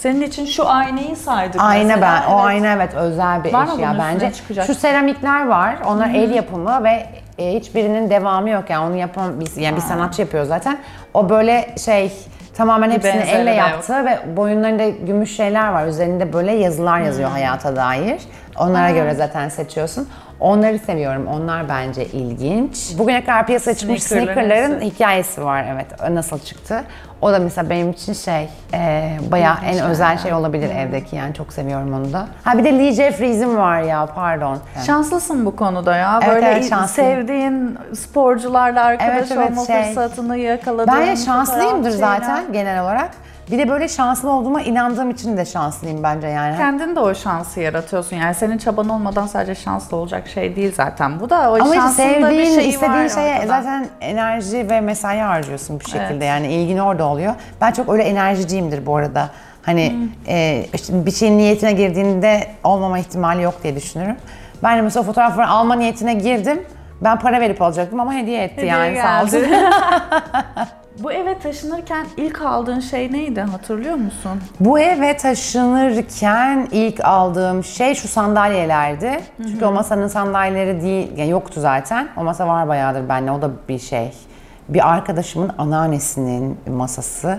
Senin 0.00 0.20
için 0.22 0.46
şu 0.46 0.68
aynayı 0.68 1.16
saydık 1.16 1.60
Ayna 1.62 1.84
mesela. 1.96 2.22
ben, 2.26 2.32
o 2.32 2.34
Evet. 2.36 2.44
ayna 2.46 2.72
evet 2.72 2.94
özel 2.94 3.44
bir 3.44 3.52
Var 3.52 3.68
eşya 3.74 3.96
bence. 3.98 4.32
çıkacak? 4.32 4.66
Şu 4.66 4.74
seramikler 4.74 5.46
var, 5.46 5.76
onlar 5.86 6.08
el 6.08 6.30
yapımı 6.30 6.84
ve 6.84 7.06
e, 7.38 7.54
hiçbirinin 7.54 8.10
devamı 8.10 8.50
yok 8.50 8.70
yani 8.70 8.86
onu 8.86 8.96
yapan 8.96 9.40
biz 9.40 9.56
yani 9.56 9.76
bir 9.76 9.80
sanatçı 9.80 10.20
yapıyor 10.22 10.44
zaten. 10.44 10.78
O 11.14 11.28
böyle 11.28 11.74
şey 11.84 12.12
tamamen 12.56 12.90
hepsini 12.90 13.14
benzeri 13.14 13.36
elle 13.36 13.50
yok. 13.50 13.58
yaptı 13.58 14.04
ve 14.04 14.36
boyunlarında 14.36 14.88
gümüş 14.88 15.36
şeyler 15.36 15.68
var. 15.68 15.86
Üzerinde 15.86 16.32
böyle 16.32 16.52
yazılar 16.52 17.00
yazıyor 17.00 17.30
hayata 17.30 17.76
dair. 17.76 18.22
Onlara 18.58 18.90
göre 18.90 19.14
zaten 19.14 19.48
seçiyorsun. 19.48 20.08
Onları 20.40 20.78
seviyorum. 20.78 21.26
Onlar 21.26 21.68
bence 21.68 22.06
ilginç. 22.06 22.98
Bugüne 22.98 23.24
kadar 23.24 23.46
piyasaya 23.46 23.74
çıkmış 23.76 24.02
Sneakerların 24.02 24.80
hikayesi 24.80 25.44
var 25.44 25.64
evet. 25.72 26.10
Nasıl 26.10 26.38
çıktı? 26.38 26.84
O 27.22 27.32
da 27.32 27.38
mesela 27.38 27.70
benim 27.70 27.90
için 27.90 28.12
şey 28.12 28.48
e, 28.74 29.10
bayağı 29.32 29.56
en 29.66 29.84
özel 29.84 30.08
yani. 30.08 30.18
şey 30.18 30.32
olabilir 30.32 30.70
evdeki 30.70 31.16
yani 31.16 31.34
çok 31.34 31.52
seviyorum 31.52 31.94
onu 31.94 32.12
da. 32.12 32.26
Ha 32.44 32.58
bir 32.58 32.64
de 32.64 32.78
Lee 32.78 32.92
Jeffries'im 32.92 33.56
var 33.56 33.80
ya 33.82 34.06
pardon. 34.14 34.58
Şanslısın 34.86 35.46
bu 35.46 35.56
konuda 35.56 35.96
ya. 35.96 36.20
Evet, 36.22 36.34
Böyle 36.34 36.46
evet, 36.46 36.68
şanslıyım. 36.68 37.10
sevdiğin 37.10 37.78
sporcularla 37.94 38.84
arkadaş 38.84 39.12
Evet, 39.12 39.32
evet, 39.32 39.50
olma 39.50 39.64
şey. 39.64 39.82
fırsatını 39.82 40.36
yakaladığın 40.36 40.94
Ben 40.94 41.14
şanslıyımdır 41.14 41.92
fotoğraf 41.92 42.18
zaten 42.18 42.52
genel 42.52 42.82
olarak. 42.82 43.10
Bir 43.50 43.58
de 43.58 43.68
böyle 43.68 43.88
şanslı 43.88 44.30
olduğuma 44.30 44.60
inandığım 44.62 45.10
için 45.10 45.36
de 45.36 45.44
şanslıyım 45.44 46.02
bence 46.02 46.26
yani. 46.26 46.56
Kendin 46.56 46.96
de 46.96 47.00
o 47.00 47.14
şansı 47.14 47.60
yaratıyorsun. 47.60 48.16
Yani 48.16 48.34
senin 48.34 48.58
çaban 48.58 48.88
olmadan 48.88 49.26
sadece 49.26 49.54
şanslı 49.54 49.96
olacak 49.96 50.28
şey 50.28 50.56
değil 50.56 50.72
zaten. 50.76 51.20
Bu 51.20 51.30
da 51.30 51.50
o 51.52 51.54
Ama 51.54 51.74
şansın 51.74 52.02
da 52.02 52.08
bir 52.08 52.12
sevdiğin, 52.20 52.54
şeyi 52.54 52.68
istediğin 52.68 52.92
var 53.04 53.08
şeye 53.08 53.34
ortada. 53.36 53.46
zaten 53.46 53.86
enerji 54.00 54.70
ve 54.70 54.80
mesai 54.80 55.18
harcıyorsun 55.18 55.80
bir 55.80 55.84
şekilde. 55.84 56.04
Evet. 56.14 56.22
Yani 56.24 56.46
ilgin 56.52 56.78
orada 56.78 57.04
oluyor. 57.06 57.34
Ben 57.60 57.72
çok 57.72 57.88
öyle 57.88 58.02
enerjiciyimdir 58.02 58.86
bu 58.86 58.96
arada. 58.96 59.28
Hani 59.62 59.90
Hmm. 59.92 60.08
e, 60.34 60.64
işte 60.74 61.06
bir 61.06 61.10
şeyin 61.10 61.38
niyetine 61.38 61.72
girdiğinde 61.72 62.46
olmama 62.64 62.98
ihtimali 62.98 63.42
yok 63.42 63.54
diye 63.62 63.76
düşünürüm. 63.76 64.16
Ben 64.62 64.78
de 64.78 64.82
mesela 64.82 65.02
fotoğrafları 65.02 65.48
alma 65.48 65.74
niyetine 65.74 66.14
girdim. 66.14 66.62
Ben 67.00 67.18
para 67.18 67.40
verip 67.40 67.62
alacaktım 67.62 68.00
ama 68.00 68.12
hediye 68.14 68.42
etti 68.42 68.56
Hediye 68.56 68.72
yani 68.72 68.98
sağ 69.02 69.22
olsun. 69.22 69.40
Bu 70.98 71.12
eve 71.12 71.38
taşınırken 71.38 72.06
ilk 72.16 72.42
aldığın 72.42 72.80
şey 72.80 73.12
neydi 73.12 73.40
hatırlıyor 73.40 73.94
musun? 73.94 74.40
Bu 74.60 74.78
eve 74.78 75.16
taşınırken 75.16 76.68
ilk 76.72 77.04
aldığım 77.04 77.64
şey 77.64 77.94
şu 77.94 78.08
sandalyelerdi. 78.08 79.20
Çünkü 79.42 79.64
o 79.64 79.72
masanın 79.72 80.08
sandalyeleri 80.08 80.82
değil, 80.82 81.12
yani 81.16 81.30
yoktu 81.30 81.60
zaten. 81.60 82.08
O 82.16 82.24
masa 82.24 82.48
var 82.48 82.68
bayağıdır 82.68 83.08
bende, 83.08 83.30
o 83.30 83.42
da 83.42 83.50
bir 83.68 83.78
şey. 83.78 84.12
Bir 84.68 84.92
arkadaşımın 84.92 85.50
anneannesinin 85.58 86.58
masası. 86.70 87.38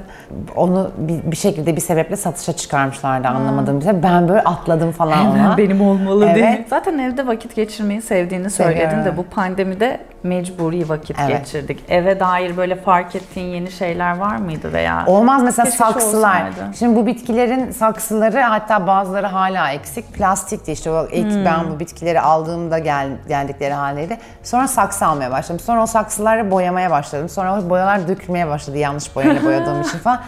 Onu 0.55 0.91
bir, 0.97 1.31
bir 1.31 1.35
şekilde 1.35 1.75
bir 1.75 1.81
sebeple 1.81 2.15
satışa 2.15 2.53
çıkarmışlardı 2.53 3.27
anlamadığım 3.27 3.79
bir 3.79 3.85
şey. 3.85 4.03
Ben 4.03 4.29
böyle 4.29 4.41
atladım 4.41 4.91
falan 4.91 5.27
ona. 5.27 5.57
benim 5.57 5.81
olmalı 5.81 6.25
Evet. 6.25 6.35
değil. 6.35 6.67
Zaten 6.69 6.97
evde 6.97 7.27
vakit 7.27 7.55
geçirmeyi 7.55 8.01
sevdiğini 8.01 8.49
söyledin 8.49 8.89
Seviyorum. 8.89 9.05
de 9.05 9.17
bu 9.17 9.23
pandemide 9.23 9.99
mecburi 10.23 10.89
vakit 10.89 11.19
Evet. 11.19 11.39
geçirdik. 11.39 11.83
Eve 11.89 12.19
dair 12.19 12.57
böyle 12.57 12.75
fark 12.75 13.15
ettiğin 13.15 13.47
yeni 13.53 13.71
şeyler 13.71 14.17
var 14.17 14.35
mıydı 14.35 14.73
veya? 14.73 15.03
Olmaz 15.07 15.43
mesela 15.43 15.65
Keşke 15.65 15.77
saksılar. 15.77 16.41
olsaydı. 16.49 16.77
Şimdi 16.79 16.95
bu 16.95 17.05
bitkilerin 17.05 17.71
saksıları 17.71 18.39
hatta 18.41 18.87
bazıları 18.87 19.27
hala 19.27 19.71
eksik. 19.71 20.13
Plastikti 20.13 20.71
işte 20.71 20.91
o 20.91 21.07
ilk 21.11 21.33
Hmm. 21.33 21.45
ben 21.45 21.69
bu 21.71 21.79
bitkileri 21.79 22.21
aldığımda 22.21 22.79
gel, 22.79 23.07
geldikleri 23.27 23.73
haldeydi. 23.73 24.17
Sonra 24.43 24.67
saksı 24.67 25.05
almaya 25.05 25.31
başladım. 25.31 25.59
Sonra 25.59 25.83
o 25.83 25.85
saksıları 25.85 26.51
boyamaya 26.51 26.91
başladım. 26.91 27.29
Sonra 27.29 27.59
o 27.61 27.69
boyalar 27.69 28.07
dökülmeye 28.07 28.47
başladı 28.47 28.77
yanlış 28.77 29.15
boyayla 29.15 29.43
boyadığım 29.43 29.81
için 29.89 29.97
falan. 29.97 30.19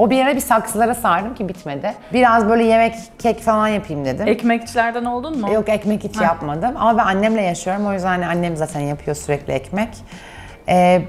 O 0.00 0.10
bir 0.10 0.24
ara 0.24 0.36
bir 0.36 0.40
saksılara 0.40 0.94
sardım 0.94 1.34
ki 1.34 1.48
bitmedi. 1.48 1.94
Biraz 2.12 2.48
böyle 2.48 2.64
yemek, 2.64 2.94
kek 3.18 3.40
falan 3.42 3.68
yapayım 3.68 4.04
dedim. 4.04 4.26
Ekmekçilerden 4.28 5.04
oldun 5.04 5.40
mu? 5.40 5.52
Yok 5.52 5.68
ekmek 5.68 6.04
hiç 6.04 6.16
yapmadım 6.20 6.76
ama 6.76 6.98
ben 6.98 7.04
annemle 7.04 7.42
yaşıyorum 7.42 7.86
o 7.86 7.92
yüzden 7.92 8.08
hani 8.08 8.26
annem 8.26 8.56
zaten 8.56 8.80
yapıyor 8.80 9.16
sürekli 9.16 9.52
ekmek. 9.52 9.88
Ee, 10.68 11.02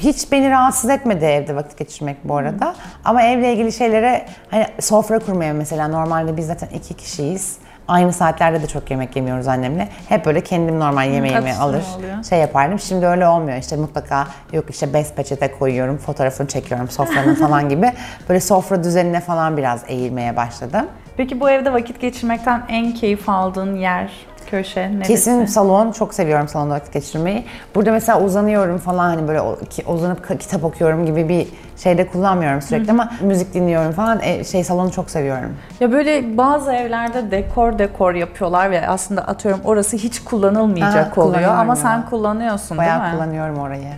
hiç 0.00 0.32
beni 0.32 0.50
rahatsız 0.50 0.90
etmedi 0.90 1.24
evde 1.24 1.56
vakit 1.56 1.78
geçirmek 1.78 2.16
bu 2.24 2.36
arada. 2.36 2.74
Ama 3.04 3.22
evle 3.22 3.52
ilgili 3.52 3.72
şeylere 3.72 4.26
hani 4.50 4.66
sofra 4.80 5.18
kurmaya 5.18 5.54
mesela 5.54 5.88
normalde 5.88 6.36
biz 6.36 6.46
zaten 6.46 6.68
iki 6.68 6.94
kişiyiz. 6.94 7.58
Aynı 7.88 8.12
saatlerde 8.12 8.62
de 8.62 8.66
çok 8.66 8.90
yemek 8.90 9.16
yemiyoruz 9.16 9.48
annemle. 9.48 9.88
Hep 10.08 10.26
böyle 10.26 10.40
kendim 10.40 10.80
normal 10.80 11.10
yemeğimi 11.10 11.38
atıştırma 11.38 11.64
alır 11.64 11.82
oluyor. 11.96 12.24
şey 12.24 12.38
yapardım. 12.38 12.78
Şimdi 12.78 13.06
öyle 13.06 13.28
olmuyor. 13.28 13.58
İşte 13.58 13.76
mutlaka 13.76 14.26
yok 14.52 14.64
işte 14.70 14.94
bez 14.94 15.14
peçete 15.14 15.52
koyuyorum, 15.58 15.96
fotoğrafını 15.98 16.48
çekiyorum 16.48 16.88
sofranın 16.90 17.34
falan 17.34 17.68
gibi. 17.68 17.92
Böyle 18.28 18.40
sofra 18.40 18.84
düzenine 18.84 19.20
falan 19.20 19.56
biraz 19.56 19.82
eğilmeye 19.88 20.36
başladım. 20.36 20.86
Peki 21.16 21.40
bu 21.40 21.50
evde 21.50 21.72
vakit 21.72 22.00
geçirmekten 22.00 22.62
en 22.68 22.94
keyif 22.94 23.28
aldığın 23.28 23.76
yer, 23.76 24.12
köşe 24.50 24.80
neresi? 24.92 25.08
Kesin 25.12 25.46
salon. 25.46 25.92
Çok 25.92 26.14
seviyorum 26.14 26.48
salonda 26.48 26.74
vakit 26.74 26.92
geçirmeyi. 26.92 27.44
Burada 27.74 27.92
mesela 27.92 28.20
uzanıyorum 28.20 28.78
falan 28.78 29.04
hani 29.04 29.28
böyle 29.28 29.40
uzanıp 29.86 30.40
kitap 30.40 30.64
okuyorum 30.64 31.06
gibi 31.06 31.28
bir 31.28 31.46
şeyde 31.76 32.06
kullanmıyorum 32.06 32.62
sürekli 32.62 32.90
ama 32.90 33.10
müzik 33.20 33.54
dinliyorum 33.54 33.92
falan. 33.92 34.20
E, 34.22 34.44
şey 34.44 34.64
salonu 34.64 34.90
çok 34.92 35.10
seviyorum. 35.10 35.56
Ya 35.80 35.92
böyle 35.92 36.36
bazı 36.38 36.72
evlerde 36.72 37.30
dekor 37.30 37.78
dekor 37.78 38.14
yapıyorlar 38.14 38.70
ve 38.70 38.88
aslında 38.88 39.22
atıyorum 39.22 39.60
orası 39.64 39.96
hiç 39.96 40.24
kullanılmayacak 40.24 41.16
Ha, 41.16 41.20
oluyor 41.20 41.42
ama 41.50 41.54
kullanıyorum 41.54 41.76
sen 41.76 41.96
ya. 41.98 42.04
kullanıyorsun 42.10 42.78
Bayağı 42.78 43.00
değil 43.02 43.12
mi? 43.12 43.18
kullanıyorum 43.18 43.58
orayı. 43.58 43.88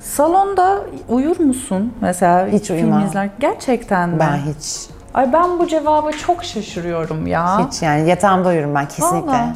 Salonda 0.00 0.78
uyur 1.08 1.40
musun 1.40 1.92
mesela 2.00 2.46
Hiç 2.46 2.70
uyumam. 2.70 3.04
izler? 3.06 3.28
Gerçekten 3.40 4.08
mi? 4.08 4.16
Ben 4.20 4.36
hiç. 4.36 4.86
Ay 5.14 5.32
ben 5.32 5.58
bu 5.58 5.66
cevaba 5.66 6.12
çok 6.12 6.44
şaşırıyorum 6.44 7.26
ya. 7.26 7.66
Hiç 7.66 7.82
yani 7.82 8.08
yatağımda 8.08 8.48
uyurum 8.48 8.74
ben 8.74 8.86
kesinlikle. 8.88 9.28
Vallahi. 9.32 9.48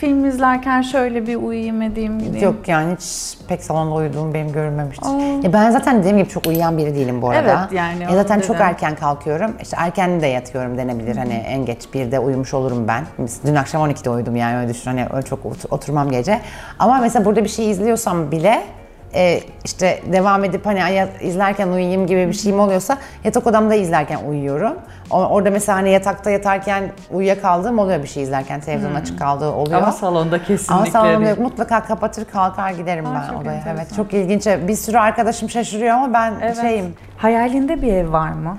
Film 0.00 0.24
izlerken 0.24 0.82
şöyle 0.82 1.26
bir 1.26 1.36
uyuyayım 1.36 1.82
edeyim 1.82 2.18
gideyim. 2.18 2.44
Yok 2.46 2.68
yani 2.68 2.96
hiç 2.96 3.38
pek 3.48 3.64
salonda 3.64 3.94
uyuduğum 3.94 4.34
benim 4.34 4.52
görülmemiştir. 4.52 5.42
Ya 5.44 5.52
ben 5.52 5.70
zaten 5.70 6.00
dediğim 6.00 6.18
gibi 6.18 6.28
çok 6.28 6.46
uyuyan 6.46 6.78
biri 6.78 6.94
değilim 6.94 7.22
bu 7.22 7.30
arada. 7.30 7.60
Evet, 7.62 7.72
yani 7.72 8.02
Ya 8.02 8.14
zaten 8.14 8.40
çok 8.40 8.56
dedim. 8.56 8.66
erken 8.66 8.94
kalkıyorum. 8.94 9.56
İşte 9.62 9.76
erken 9.80 10.20
de 10.20 10.26
yatıyorum 10.26 10.78
denebilir. 10.78 11.16
Hani 11.16 11.32
en 11.34 11.64
geç 11.64 11.94
bir 11.94 12.12
de 12.12 12.18
uyumuş 12.18 12.54
olurum 12.54 12.88
ben. 12.88 13.04
Dün 13.46 13.54
akşam 13.54 13.90
12'de 13.90 14.10
uyudum 14.10 14.36
yani 14.36 14.58
öyle 14.58 14.68
düşün. 14.68 14.90
Hani 14.90 15.06
öyle 15.12 15.26
çok 15.26 15.46
ot- 15.46 15.72
oturmam 15.72 16.10
gece. 16.10 16.40
Ama 16.78 16.98
mesela 16.98 17.24
burada 17.24 17.44
bir 17.44 17.48
şey 17.48 17.70
izliyorsam 17.70 18.30
bile 18.30 18.62
e, 19.14 19.40
işte 19.64 20.00
devam 20.12 20.44
edip 20.44 20.66
hani 20.66 21.08
izlerken 21.20 21.68
uyuyayım 21.68 22.06
gibi 22.06 22.28
bir 22.28 22.32
şeyim 22.32 22.60
oluyorsa 22.60 22.98
yatak 23.24 23.46
odamda 23.46 23.74
izlerken 23.74 24.18
uyuyorum. 24.28 24.74
Orada 25.10 25.50
mesela 25.50 25.78
hani 25.78 25.90
yatakta 25.90 26.30
yatarken 26.30 26.92
uyuyakaldığım 27.10 27.78
oluyor 27.78 28.02
bir 28.02 28.08
şey 28.08 28.22
izlerken. 28.22 28.60
Televizyon 28.60 28.94
açık 28.94 29.18
kaldığı 29.18 29.50
oluyor. 29.52 29.82
Ama 29.82 29.92
salonda 29.92 30.38
kesinlikle 30.38 30.74
Ama 30.74 30.86
salonda 30.86 31.28
yok. 31.28 31.38
Mutlaka 31.38 31.82
kapatır 31.82 32.24
kalkar 32.24 32.70
giderim 32.70 33.06
Aa, 33.06 33.24
ben 33.30 33.34
odaya. 33.34 33.54
enteresan. 33.56 33.76
Evet 33.76 33.94
çok 33.96 34.14
ilginç. 34.14 34.46
Bir 34.68 34.74
sürü 34.74 34.98
arkadaşım 34.98 35.50
şaşırıyor 35.50 35.94
ama 35.94 36.12
ben 36.14 36.34
Evet. 36.42 36.60
şeyim. 36.60 36.94
Hayalinde 37.16 37.82
bir 37.82 37.92
ev 37.92 38.12
var 38.12 38.32
mı? 38.32 38.58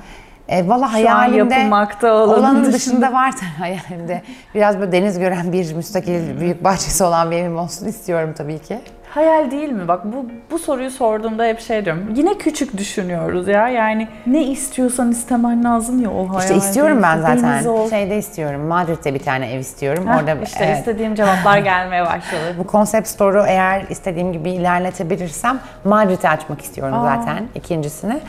E, 0.50 0.68
Valla 0.70 0.94
hayalimde 0.94 1.54
yapılmakta 1.56 2.14
olanın 2.14 2.40
olanın 2.40 2.56
dışında. 2.64 2.74
dışında 2.78 3.14
var 3.14 3.34
hayalimde. 3.60 4.22
Biraz 4.56 4.80
böyle 4.80 4.92
deniz 4.92 5.20
gören 5.20 5.52
bir 5.54 5.74
müstakil 5.74 6.40
büyük 6.40 6.64
bahçesi 6.64 7.04
olan 7.04 7.32
bir 7.32 7.38
evim 7.38 7.58
olsun 7.58 7.88
istiyorum 7.88 8.34
tabii 8.38 8.60
ki. 8.60 8.80
Hayal 9.12 9.52
değil 9.52 9.70
mi? 9.70 9.88
Bak 9.88 10.02
bu 10.06 10.26
bu 10.52 10.60
soruyu 10.60 10.92
sorduğumda 10.92 11.46
hep 11.46 11.60
şey 11.60 11.86
diyorum. 11.86 12.14
Yine 12.16 12.38
küçük 12.38 12.78
düşünüyoruz 12.78 13.48
ya. 13.48 13.70
Yani 13.70 14.08
ne 14.28 14.44
istiyorsan 14.44 15.12
istemen 15.12 15.64
lazım 15.64 16.02
ya 16.02 16.12
o 16.12 16.30
hayal. 16.30 16.42
İşte 16.42 16.56
istiyorum 16.56 17.00
ben 17.04 17.18
zaten. 17.18 17.66
Ol. 17.66 17.90
Şeyde 17.90 18.18
istiyorum. 18.18 18.62
Madrid'de 18.62 19.14
bir 19.14 19.20
tane 19.20 19.52
ev 19.52 19.60
istiyorum. 19.60 20.08
Heh, 20.08 20.18
Orada 20.18 20.36
işte 20.44 20.66
evet. 20.66 20.78
istediğim 20.78 21.16
cevaplar 21.16 21.58
gelmeye 21.58 22.06
başladı. 22.06 22.42
Bu 22.58 22.68
konsept 22.68 23.08
store'u 23.08 23.46
eğer 23.48 23.86
istediğim 23.90 24.34
gibi 24.34 24.52
ilerletebilirsem 24.52 25.60
Madrid'i 25.84 26.30
açmak 26.30 26.62
istiyorum 26.62 26.98
Aa. 27.00 27.16
zaten 27.16 27.44
ikincisini. 27.56 28.20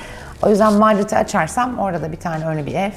O 0.43 0.49
yüzden 0.49 0.73
Madrid'i 0.73 1.17
açarsam 1.17 1.79
orada 1.79 2.03
da 2.03 2.13
bir 2.13 2.21
tane 2.21 2.47
öyle 2.49 2.67
bir 2.67 2.75
ev. 2.75 2.91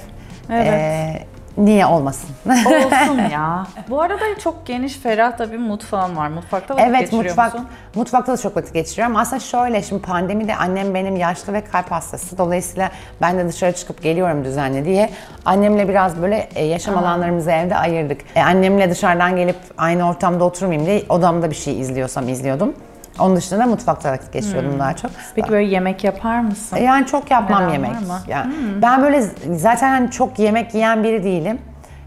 Evet. 0.52 0.68
Ee, 0.68 1.24
Niye 1.58 1.86
olmasın? 1.86 2.30
Olsun 2.46 3.30
ya. 3.32 3.68
Bu 3.90 4.02
arada 4.02 4.40
çok 4.44 4.66
geniş, 4.66 4.94
ferah 4.98 5.40
da 5.40 5.52
bir 5.52 5.58
mutfağın 5.58 6.16
var. 6.16 6.28
Mutfakta 6.28 6.74
vakit 6.76 6.88
Evet 6.90 7.00
geçiriyor 7.00 7.26
mutfak 7.26 7.54
musun? 7.54 7.68
mutfakta 7.96 8.34
da 8.34 8.38
çok 8.38 8.58
vakit 8.58 8.74
geçiriyorum. 8.74 9.16
Aslında 9.16 9.40
şöyle 9.40 9.82
şimdi 9.84 10.02
pandemide 10.02 10.56
annem 10.56 10.94
benim 10.94 11.16
yaşlı 11.16 11.54
ve 11.54 11.64
kalp 11.64 11.92
hastası. 11.92 12.38
Dolayısıyla 12.38 12.90
ben 13.22 13.38
de 13.38 13.48
dışarı 13.48 13.74
çıkıp 13.74 14.04
geliyorum 14.04 14.44
düzenli 14.46 14.86
diye. 14.86 15.10
Annemle 15.46 15.90
biraz 15.90 16.22
böyle 16.22 16.50
e, 16.56 16.66
yaşam 16.66 16.98
alanlarımızı 16.98 17.52
evde 17.52 17.76
ayırdık. 17.76 18.22
E, 18.36 18.42
annemle 18.42 18.90
dışarıdan 18.90 19.36
gelip 19.36 19.58
aynı 19.78 20.10
ortamda 20.10 20.44
oturmayayım 20.44 20.88
diye 20.88 21.04
odamda 21.10 21.50
bir 21.50 21.56
şey 21.56 21.80
izliyorsam 21.82 22.30
izliyordum. 22.30 22.74
Onun 23.20 23.36
dışında 23.36 23.60
da 23.60 23.66
mutfakta 23.66 24.12
vakit 24.12 24.34
geçiriyordum 24.34 24.72
Hmm. 24.72 24.80
daha 24.80 24.96
çok. 24.96 25.12
Peki 25.36 25.50
böyle 25.52 25.66
yemek 25.74 26.04
yapar 26.04 26.40
mısın? 26.40 26.78
Yani 26.78 27.06
çok 27.06 27.32
yapmam 27.32 27.64
Neden 27.64 27.74
yemek. 27.74 27.92
mı? 27.92 27.98
Hmm. 27.98 28.32
Yani 28.32 28.54
Ben 28.82 29.04
böyle 29.04 29.22
zaten 29.56 29.90
hani 29.90 30.12
çok 30.12 30.40
yemek 30.40 30.74
yiyen 30.74 31.04
biri 31.04 31.24
değilim. 31.24 31.60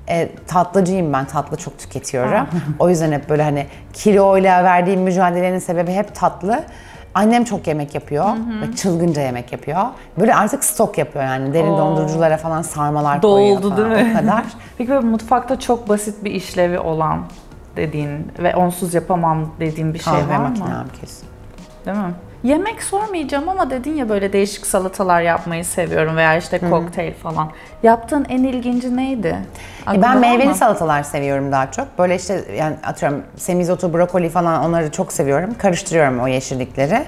E, 0.09 0.29
tatlıcıyım 0.47 1.13
ben, 1.13 1.25
tatlı 1.25 1.57
çok 1.57 1.79
tüketiyorum. 1.79 2.47
o 2.79 2.89
yüzden 2.89 3.13
hep 3.13 3.29
böyle 3.29 3.43
hani 3.43 3.67
kiloyla 3.93 4.65
verdiğim 4.65 5.01
mücadelenin 5.01 5.59
sebebi 5.59 5.93
hep 5.93 6.15
tatlı. 6.15 6.61
Annem 7.15 7.45
çok 7.45 7.67
yemek 7.67 7.95
yapıyor 7.95 8.25
ve 8.63 8.77
çılgınca 8.77 9.23
yemek 9.23 9.53
yapıyor. 9.53 9.79
Böyle 10.21 10.35
artık 10.35 10.65
stok 10.65 10.99
yapıyor 10.99 11.25
yani 11.25 11.55
derin 11.55 11.79
donduruculara 11.79 12.37
falan 12.37 12.63
sarmalar 12.63 13.21
koyuyor 13.21 13.63
Doldu 13.63 13.77
falan 13.77 13.91
değil 13.95 14.07
mi? 14.07 14.13
o 14.17 14.21
kadar. 14.21 14.45
Peki 14.79 14.91
böyle 14.91 15.07
mutfakta 15.07 15.61
çok 15.61 15.89
basit 15.89 16.25
bir 16.25 16.31
işlevi 16.31 16.79
olan 16.79 17.19
dediğin 17.79 18.33
ve 18.39 18.57
onsuz 18.57 18.95
yapamam 18.95 19.51
dediğin 19.61 19.95
bir 19.95 19.99
şey 19.99 20.13
Kahve 20.13 20.29
var 20.33 20.39
mı? 20.39 20.49
makinem 20.49 20.87
kesin. 21.01 21.29
Değil 21.87 21.97
mi? 21.97 22.13
Yemek 22.43 22.83
sormayacağım 22.83 23.49
ama 23.49 23.71
dedin 23.71 23.95
ya 23.95 24.09
böyle 24.09 24.33
değişik 24.33 24.67
salatalar 24.67 25.21
yapmayı 25.21 25.65
seviyorum 25.65 26.17
veya 26.17 26.37
işte 26.37 26.59
kokteyl 26.71 27.15
falan. 27.15 27.51
Yaptığın 27.83 28.27
en 28.29 28.43
ilginci 28.45 28.97
neydi? 28.97 29.37
E, 29.95 30.03
Ben 30.03 30.19
meyveli 30.21 30.49
mı? 30.49 30.55
salatalar 30.55 31.03
seviyorum 31.03 31.53
daha 31.53 31.71
çok. 31.71 31.99
Böyle 31.99 32.17
işte 32.17 32.45
yani 32.57 32.77
atıyorum 32.85 33.23
semizotu, 33.37 33.95
brokoli 33.95 34.29
falan 34.29 34.65
onları 34.65 34.91
çok 34.93 35.13
seviyorum. 35.13 35.55
Karıştırıyorum 35.59 36.21
o 36.21 36.29
yeşillikleri. 36.29 37.03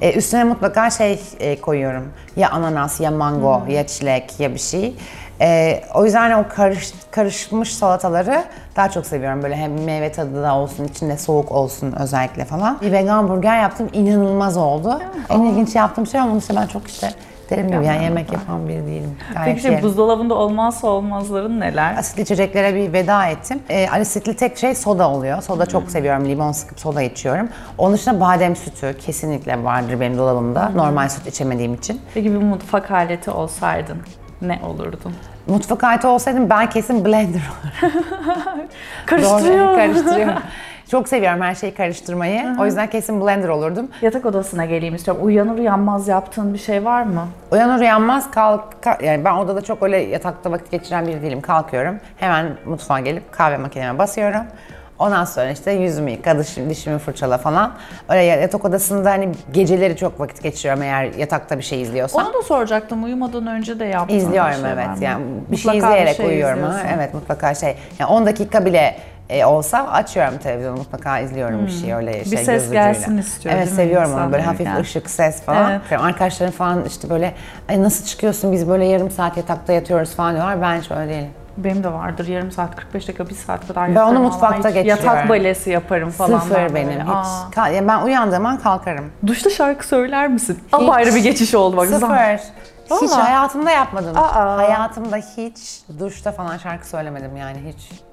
E, 0.00 0.12
üstüne 0.12 0.44
mutlaka 0.44 0.90
şey 0.90 1.20
e, 1.40 1.60
koyuyorum. 1.60 2.12
Ya 2.36 2.50
ananas, 2.50 3.00
ya 3.00 3.10
mango, 3.10 3.62
ya 3.68 3.86
çilek, 3.86 4.40
ya 4.40 4.54
bir 4.54 4.58
şey. 4.58 4.94
E, 5.40 5.80
o 5.94 6.04
yüzden 6.04 6.30
o 6.30 6.44
karış, 6.48 6.92
karışmış 7.10 7.74
salataları 7.74 8.44
daha 8.76 8.90
çok 8.90 9.06
seviyorum. 9.06 9.42
Böyle 9.42 9.56
hem 9.56 9.84
meyve 9.84 10.12
tadı 10.12 10.42
da 10.42 10.54
olsun, 10.54 10.84
içinde 10.84 11.18
soğuk 11.18 11.52
olsun 11.52 11.92
özellikle 12.00 12.44
falan. 12.44 12.78
Bir 12.80 12.92
vegan 12.92 13.28
burger 13.28 13.60
yaptım, 13.60 13.88
inanılmaz 13.92 14.56
oldu. 14.56 15.00
En 15.30 15.40
ilginç 15.42 15.74
yaptığım 15.74 16.06
şey 16.06 16.20
ama 16.20 16.38
işte 16.38 16.56
ben 16.56 16.66
çok 16.66 16.88
işte 16.88 17.10
dediğim 17.50 17.70
gibi 17.70 17.84
yani 17.84 18.04
yemek 18.04 18.32
yapan 18.32 18.68
biri 18.68 18.86
değilim. 18.86 19.16
Gayet 19.34 19.48
Peki 19.62 19.62
şey, 19.62 19.82
buzdolabında 19.82 20.34
olmazsa 20.34 20.86
olmazların 20.88 21.60
neler? 21.60 21.96
Asitli 21.98 22.22
içeceklere 22.22 22.74
bir 22.74 22.92
veda 22.92 23.26
ettim. 23.26 23.60
E, 23.68 23.88
asitli 23.90 24.36
tek 24.36 24.58
şey 24.58 24.74
soda 24.74 25.10
oluyor. 25.10 25.42
Soda 25.42 25.62
Hmm. 25.64 25.70
çok 25.70 25.90
seviyorum. 25.90 26.28
Limon 26.28 26.52
sıkıp 26.52 26.80
soda 26.80 27.02
içiyorum. 27.02 27.48
Onun 27.78 27.94
dışında 27.94 28.20
badem 28.20 28.56
sütü 28.56 28.96
kesinlikle 28.98 29.64
vardır 29.64 30.00
benim 30.00 30.18
dolabımda. 30.18 30.68
Hmm. 30.68 30.76
Normal 30.76 31.08
süt 31.08 31.26
içemediğim 31.26 31.74
için. 31.74 32.00
Peki 32.14 32.32
bir 32.32 32.38
mutfak 32.38 32.90
aleti 32.90 33.30
olsaydın 33.30 33.98
ne 34.42 34.60
olurdun? 34.66 35.14
Mutfak 35.46 35.84
aleti 35.84 36.06
olsaydım 36.06 36.50
ben 36.50 36.70
kesin 36.70 37.04
blender 37.04 37.40
olurdum. 37.82 38.66
Karıştırıyor. 39.06 39.66
Doğru, 39.68 39.76
karıştırıyorum. 39.76 40.34
Çok 40.90 41.08
seviyorum 41.08 41.40
her 41.40 41.54
şeyi 41.54 41.74
karıştırmayı. 41.74 42.56
O 42.60 42.66
yüzden 42.66 42.90
kesin 42.90 43.20
blender 43.20 43.48
olurdum. 43.48 43.88
Yatak 44.02 44.26
odasına 44.26 44.64
geleyim 44.64 44.94
istiyorum. 44.94 45.22
Uyanır 45.26 45.58
uyanmaz 45.58 46.08
yaptığın 46.08 46.54
bir 46.54 46.58
şey 46.58 46.84
var 46.84 47.02
mı? 47.02 47.28
Uyanır 47.50 47.80
uyanmaz 47.80 48.30
kalk, 48.30 48.82
kalk- 48.82 49.02
yani 49.02 49.24
ben 49.24 49.34
odada 49.34 49.60
çok 49.60 49.82
öyle 49.82 49.96
yatakta 49.98 50.52
vakit 50.52 50.70
geçiren 50.70 51.06
biri 51.06 51.22
değilim. 51.22 51.40
Kalkıyorum. 51.40 51.96
Hemen 52.16 52.46
mutfağa 52.66 53.00
gelip 53.00 53.32
kahve 53.32 53.56
makineme 53.56 53.98
basıyorum. 53.98 54.42
Ondan 54.98 55.24
sonra 55.24 55.50
işte 55.50 55.70
yüzümü 55.72 56.10
yıka, 56.10 56.38
dişimi, 56.38 56.70
dişimi 56.70 56.98
fırçala 56.98 57.38
falan. 57.38 57.72
Öyle 58.08 58.22
yatak 58.22 58.64
odasında 58.64 59.10
hani 59.10 59.28
geceleri 59.52 59.96
çok 59.96 60.20
vakit 60.20 60.42
geçiriyorum 60.42 60.82
eğer 60.82 61.04
yatakta 61.04 61.58
bir 61.58 61.62
şey 61.62 61.82
izliyorsam. 61.82 62.24
Onu 62.24 62.34
da 62.34 62.42
soracaktım. 62.42 63.04
Uyumadan 63.04 63.46
önce 63.46 63.78
de 63.78 63.84
yaptığın 63.84 64.16
İzliyorum 64.16 64.50
bir 64.50 64.56
şey 64.56 64.72
evet 64.72 64.88
yani 65.00 65.24
bir 65.50 65.56
şey 65.56 65.72
Mutlaka 65.74 65.88
izleyerek 65.96 66.16
şey 66.16 66.26
uyuyorum 66.26 66.62
ha. 66.62 66.80
Evet 66.96 67.14
mutlaka 67.14 67.54
şey. 67.54 67.76
Yani 67.98 68.10
10 68.10 68.26
dakika 68.26 68.64
bile 68.64 68.96
e, 69.30 69.44
olsa 69.44 69.86
açıyorum 69.86 70.38
televizyonu 70.38 70.76
mutlaka 70.76 71.18
izliyorum 71.18 71.66
bir 71.66 71.72
şey 71.72 71.94
öyle 71.94 72.12
şey 72.24 72.24
ses 72.24 72.46
göz 72.46 72.62
ucuyla. 72.62 72.84
gelsin 72.84 73.18
istiyor, 73.18 73.54
Evet 73.54 73.68
seviyorum 73.68 74.14
onu 74.14 74.32
böyle 74.32 74.42
hafif 74.42 74.60
uyurken? 74.60 74.80
ışık 74.80 75.10
ses 75.10 75.42
falan. 75.42 75.70
Evet. 75.70 76.00
Arkadaşlarım 76.00 76.52
falan 76.52 76.84
işte 76.84 77.10
böyle 77.10 77.34
Ay 77.68 77.82
nasıl 77.82 78.04
çıkıyorsun 78.04 78.52
biz 78.52 78.68
böyle 78.68 78.84
yarım 78.84 79.10
saat 79.10 79.36
yatakta 79.36 79.72
yatıyoruz 79.72 80.14
falan 80.14 80.34
diyorlar. 80.34 80.62
Ben 80.62 80.80
hiç 80.80 80.90
öyle 80.90 81.10
değilim. 81.12 81.30
Benim 81.56 81.84
de 81.84 81.92
vardır 81.92 82.26
yarım 82.26 82.50
saat, 82.50 82.76
45 82.76 83.08
dakika, 83.08 83.28
bir 83.28 83.34
saat 83.34 83.66
kadar 83.66 83.94
Ben 83.94 84.00
onu 84.00 84.20
mutfakta 84.20 84.68
hiç 84.68 84.74
geçiriyorum. 84.74 85.04
Yatak 85.06 85.28
balesi 85.28 85.70
yaparım 85.70 86.10
falan. 86.10 86.38
Sıfır 86.38 86.56
ben 86.56 86.74
benim 86.74 86.88
böyle. 86.88 87.02
hiç. 87.02 87.58
Aa. 87.58 87.68
Yani 87.68 87.88
ben 87.88 88.02
uyandığım 88.02 88.46
an 88.46 88.58
kalkarım. 88.58 89.04
Duşta 89.26 89.50
şarkı 89.50 89.86
söyler 89.86 90.28
misin? 90.28 90.58
Apayrı 90.72 91.14
bir 91.14 91.22
geçiş 91.22 91.54
oldu 91.54 91.76
bak. 91.76 91.86
Sıfır. 91.86 92.06
Hiç 92.84 92.90
Vallahi. 92.90 93.22
hayatımda 93.22 93.70
yapmadım. 93.70 94.16
Aa. 94.18 94.56
Hayatımda 94.56 95.16
hiç 95.16 95.80
duşta 95.98 96.32
falan 96.32 96.56
şarkı 96.58 96.88
söylemedim 96.88 97.36
yani 97.36 97.58
hiç. 97.68 98.05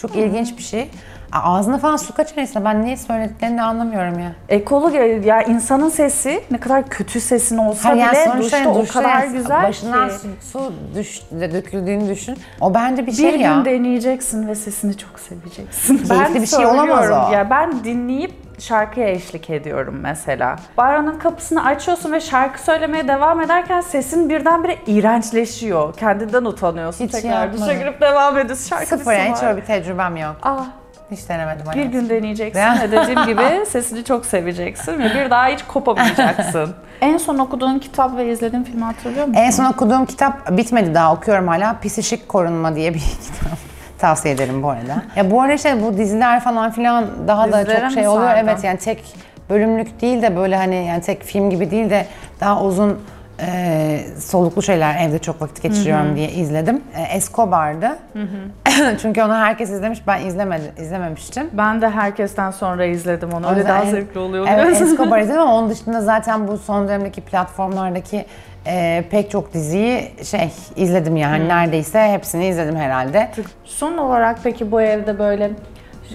Çok 0.00 0.16
ilginç 0.16 0.58
bir 0.58 0.62
şey. 0.62 0.90
Ağzına 1.32 1.78
falan 1.78 1.96
su 1.96 2.14
kaçırırsa 2.14 2.64
ben 2.64 2.84
niye 2.84 2.96
söylediklerini 2.96 3.62
anlamıyorum 3.62 4.18
ya. 4.18 4.32
Ekolog 4.48 4.94
ya 5.26 5.42
insanın 5.42 5.88
sesi 5.88 6.42
ne 6.50 6.58
kadar 6.60 6.88
kötü 6.88 7.20
sesin 7.20 7.56
olsa 7.58 7.88
yani 7.94 8.12
bile 8.12 8.24
sonuçta 8.24 8.58
duşta 8.58 8.70
o 8.70 8.82
duşta 8.82 9.02
kadar 9.02 9.20
yani 9.22 9.32
güzel 9.32 9.62
başından 9.62 10.08
ki. 10.08 10.14
su, 10.14 10.28
su 10.52 10.72
düş, 10.94 11.22
döküldüğünü 11.32 12.08
düşün. 12.08 12.36
O 12.60 12.74
bence 12.74 13.02
bir 13.02 13.06
Bir 13.06 13.12
şey 13.16 13.32
gün 13.32 13.38
ya. 13.38 13.64
deneyeceksin 13.64 14.48
ve 14.48 14.54
sesini 14.54 14.96
çok 14.96 15.20
seveceksin. 15.20 15.98
Keyifli 15.98 16.42
bir 16.42 16.46
şey 16.46 16.66
olamaz 16.66 16.98
söylüyorum 16.98 17.24
o. 17.28 17.32
Ya 17.32 17.50
ben 17.50 17.84
dinleyip 17.84 18.32
şarkıya 18.60 19.08
eşlik 19.08 19.50
ediyorum 19.50 19.98
mesela. 20.02 20.56
Baranın 20.76 21.18
kapısını 21.18 21.64
açıyorsun 21.64 22.12
ve 22.12 22.20
şarkı 22.20 22.62
söylemeye 22.62 23.08
devam 23.08 23.40
ederken 23.40 23.80
sesin 23.80 24.28
birdenbire 24.28 24.76
iğrençleşiyor. 24.86 25.94
Kendinden 25.96 26.44
utanıyorsun. 26.44 27.04
Hiç 27.04 27.12
Tekrar 27.12 27.30
yapmadım. 27.30 27.60
duşa 27.60 27.72
girip 27.74 28.00
devam 28.00 28.38
ediyorsun. 28.38 28.68
Şarkı 28.68 28.86
Sıfır 28.86 29.12
yani 29.12 29.32
hiç 29.36 29.42
öyle 29.42 29.56
bir 29.56 29.66
tecrübem 29.66 30.16
yok. 30.16 30.36
Ah, 30.42 30.66
Hiç 31.10 31.28
denemedim 31.28 31.60
bir 31.60 31.66
hayatımda. 31.70 31.98
gün 32.00 32.08
deneyeceksin 32.08 32.62
ve 32.82 32.92
dediğim 32.92 33.24
gibi 33.26 33.66
sesini 33.68 34.04
çok 34.04 34.26
seveceksin 34.26 34.98
ve 34.98 35.04
bir 35.14 35.30
daha 35.30 35.46
hiç 35.46 35.62
kopamayacaksın. 35.62 36.74
en 37.00 37.16
son 37.16 37.38
okuduğun 37.38 37.78
kitap 37.78 38.16
ve 38.16 38.32
izlediğin 38.32 38.64
filmi 38.64 38.84
hatırlıyor 38.84 39.26
musun? 39.26 39.40
En 39.42 39.50
son 39.50 39.64
okuduğum 39.64 40.06
kitap 40.06 40.50
bitmedi 40.56 40.94
daha 40.94 41.12
okuyorum 41.14 41.48
hala. 41.48 41.76
Psişik 41.80 42.28
Korunma 42.28 42.74
diye 42.74 42.94
bir 42.94 43.00
kitap. 43.22 43.58
Tavsiye 44.00 44.34
ederim 44.34 44.62
bu 44.62 44.70
arada. 44.70 45.02
Ya 45.16 45.30
bu 45.30 45.40
arada 45.42 45.52
işte 45.54 45.82
bu 45.82 45.96
diziler 45.98 46.40
falan 46.40 46.70
filan 46.70 47.04
daha 47.28 47.52
da 47.52 47.58
Dizilere 47.58 47.76
çok 47.80 47.88
mi 47.88 47.92
şey 47.94 48.08
oluyor. 48.08 48.24
sardın? 48.30 48.48
Evet 48.48 48.64
yani 48.64 48.78
tek 48.78 49.04
bölümlük 49.50 50.00
değil 50.00 50.22
de 50.22 50.36
böyle 50.36 50.56
hani 50.56 50.86
yani 50.86 51.00
tek 51.02 51.22
film 51.22 51.50
gibi 51.50 51.70
değil 51.70 51.90
de 51.90 52.06
daha 52.40 52.62
uzun 52.62 53.00
e, 53.46 54.00
soluklu 54.18 54.62
şeyler 54.62 55.08
evde 55.08 55.18
çok 55.18 55.42
vakit 55.42 55.62
geçiriyorum 55.62 56.16
diye 56.16 56.30
izledim. 56.30 56.82
E, 56.96 57.16
Escobar'dı. 57.16 57.98
Çünkü 59.02 59.22
onu 59.22 59.34
herkes 59.34 59.70
izlemiş 59.70 60.06
ben 60.06 60.20
izlemedim, 60.26 60.72
izlememiştim. 60.78 61.50
Ben 61.52 61.82
de 61.82 61.90
herkesten 61.90 62.50
sonra 62.50 62.84
izledim 62.84 63.32
onu. 63.32 63.46
O 63.46 63.50
Öyle 63.50 63.68
daha 63.68 63.82
en- 63.82 63.90
zevkli 63.90 64.20
oluyor. 64.20 64.46
Evet. 64.50 64.82
Escobar 64.82 65.18
izledim 65.18 65.40
ama 65.40 65.54
onun 65.54 65.70
dışında 65.70 66.00
zaten 66.00 66.48
bu 66.48 66.58
son 66.58 66.88
dönemdeki 66.88 67.20
platformlardaki 67.20 68.26
e, 68.66 69.04
pek 69.10 69.30
çok 69.30 69.54
diziyi 69.54 70.12
şey 70.24 70.52
izledim 70.76 71.16
yani 71.16 71.48
neredeyse 71.48 72.12
hepsini 72.12 72.46
izledim 72.46 72.76
herhalde. 72.76 73.30
Son 73.64 73.98
olarak 73.98 74.38
peki 74.44 74.72
bu 74.72 74.80
evde 74.82 75.18
böyle 75.18 75.50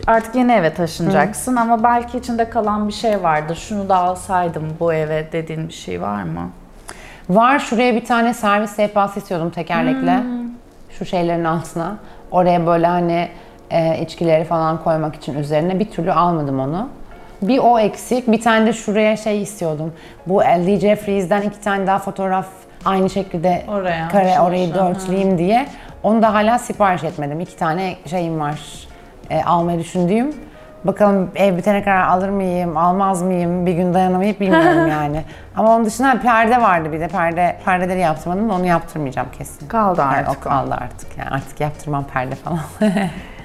artık 0.07 0.35
yeni 0.35 0.51
eve 0.51 0.73
taşınacaksın 0.73 1.55
ama 1.55 1.83
belki 1.83 2.17
içinde 2.17 2.49
kalan 2.49 2.88
bir 2.88 2.93
şey 2.93 3.23
vardır. 3.23 3.55
Şunu 3.55 3.89
da 3.89 3.95
alsaydım 3.95 4.63
bu 4.79 4.93
eve 4.93 5.31
dediğin 5.31 5.67
bir 5.67 5.73
şey 5.73 6.01
var 6.01 6.23
mı? 6.23 6.49
Var 7.29 7.59
şuraya 7.59 7.95
bir 7.95 8.05
tane 8.05 8.33
servis 8.33 8.71
sehpası 8.71 9.19
istiyordum 9.19 9.49
tekerlekle. 9.49 10.23
Şu 10.89 11.05
şeylerin 11.05 11.43
altına. 11.43 11.97
Oraya 12.31 12.67
böyle 12.67 12.88
hani 12.88 13.27
e, 13.71 14.01
içkileri 14.01 14.43
falan 14.43 14.83
koymak 14.83 15.15
için 15.15 15.33
üzerine 15.39 15.79
bir 15.79 15.91
türlü 15.91 16.11
almadım 16.11 16.59
onu. 16.59 16.89
Bir 17.41 17.59
o 17.59 17.79
eksik. 17.79 18.31
Bir 18.31 18.41
tane 18.41 18.65
de 18.65 18.73
şuraya 18.73 19.17
şey 19.17 19.41
istiyordum. 19.41 19.93
Bu 20.27 20.41
L.D. 20.41 20.79
Jeffries'den 20.79 21.41
iki 21.41 21.61
tane 21.61 21.88
daha 21.88 21.99
fotoğraf 21.99 22.47
aynı 22.85 23.09
şekilde 23.09 23.63
Oraya, 23.67 24.07
kare 24.07 24.29
aşağı 24.31 24.45
orayı 24.45 24.73
dörtleyeyim 24.73 25.38
diye. 25.38 25.65
Onu 26.03 26.21
da 26.21 26.33
hala 26.33 26.59
sipariş 26.59 27.03
etmedim. 27.03 27.39
İki 27.39 27.57
tane 27.57 27.95
şeyim 28.05 28.39
var 28.39 28.59
e, 29.29 29.43
almayı 29.43 29.79
düşündüğüm. 29.79 30.35
Bakalım 30.86 31.30
ev 31.36 31.58
bitene 31.58 31.84
kadar 31.84 32.02
alır 32.02 32.30
mıyım, 32.30 32.78
almaz 32.78 33.21
mıyım, 33.21 33.65
bir 33.65 33.74
gün 33.74 33.93
dayanamayıp 33.93 34.39
bilmiyorum 34.39 34.88
yani. 34.91 35.24
Ama 35.56 35.76
onun 35.76 35.86
dışında 35.86 36.19
perde 36.21 36.62
vardı 36.62 36.91
bir 36.91 37.00
de 37.00 37.08
perde 37.08 37.58
perdeleri 37.65 38.00
yaptırmadım 38.00 38.50
da 38.50 38.54
onu 38.54 38.65
yaptırmayacağım 38.65 39.28
kesin. 39.38 39.67
Kaldı 39.67 40.02
Yani 40.02 40.15
artık 40.15 40.45
o 40.45 40.50
kaldı 40.50 40.76
artık 40.82 41.17
yani 41.17 41.30
artık 41.30 41.60
yaptırmam 41.60 42.04
perde 42.04 42.36
falan. 42.36 42.60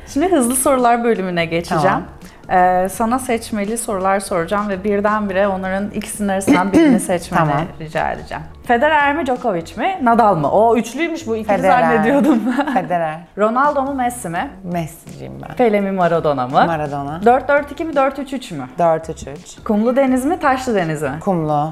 Şimdi 0.07 0.31
hızlı 0.31 0.57
sorular 0.57 1.05
bölümüne 1.05 1.45
geçeceğim. 1.45 1.83
Tamam. 1.83 2.03
Ee, 2.51 2.89
sana 2.93 3.19
seçmeli 3.19 3.79
sorular 3.79 4.21
soracağım 4.21 4.69
ve 4.69 4.85
birdenbire 4.85 5.49
onların 5.49 5.91
ikisinin 5.91 6.29
arasından 6.29 6.73
birini 6.73 7.01
seçmeni 7.01 7.39
Tamam. 7.41 7.63
rica 7.81 8.11
edeceğim. 8.13 8.43
Federer 8.67 9.17
mi, 9.17 9.27
Djokovic 9.27 9.77
mi, 9.77 9.99
Nadal 10.03 10.37
mı? 10.37 10.51
O 10.51 10.77
üçlüymüş 10.77 11.27
bu 11.27 11.37
ikili 11.37 11.57
Federer. 11.57 11.81
zannediyordum. 11.81 12.41
Federer. 12.75 13.19
Ronaldo 13.39 13.83
mu, 13.83 13.95
Messi 13.95 14.29
mi? 14.29 14.51
Messi'ciyim 14.65 15.33
ben. 15.49 15.57
Pele 15.57 15.81
mi, 15.81 15.91
Maradona 15.91 16.47
mı? 16.47 16.65
Maradona. 16.67 17.21
4-4-2 17.25 17.85
mi, 17.85 17.93
4-3-3 17.93 18.55
mü? 18.55 18.65
4-3-3. 18.79 19.65
Kumlu 19.65 19.97
deniz 19.97 20.25
mi, 20.25 20.39
taşlı 20.39 20.75
deniz 20.75 21.03
mi? 21.03 21.19
Kumlu. 21.21 21.71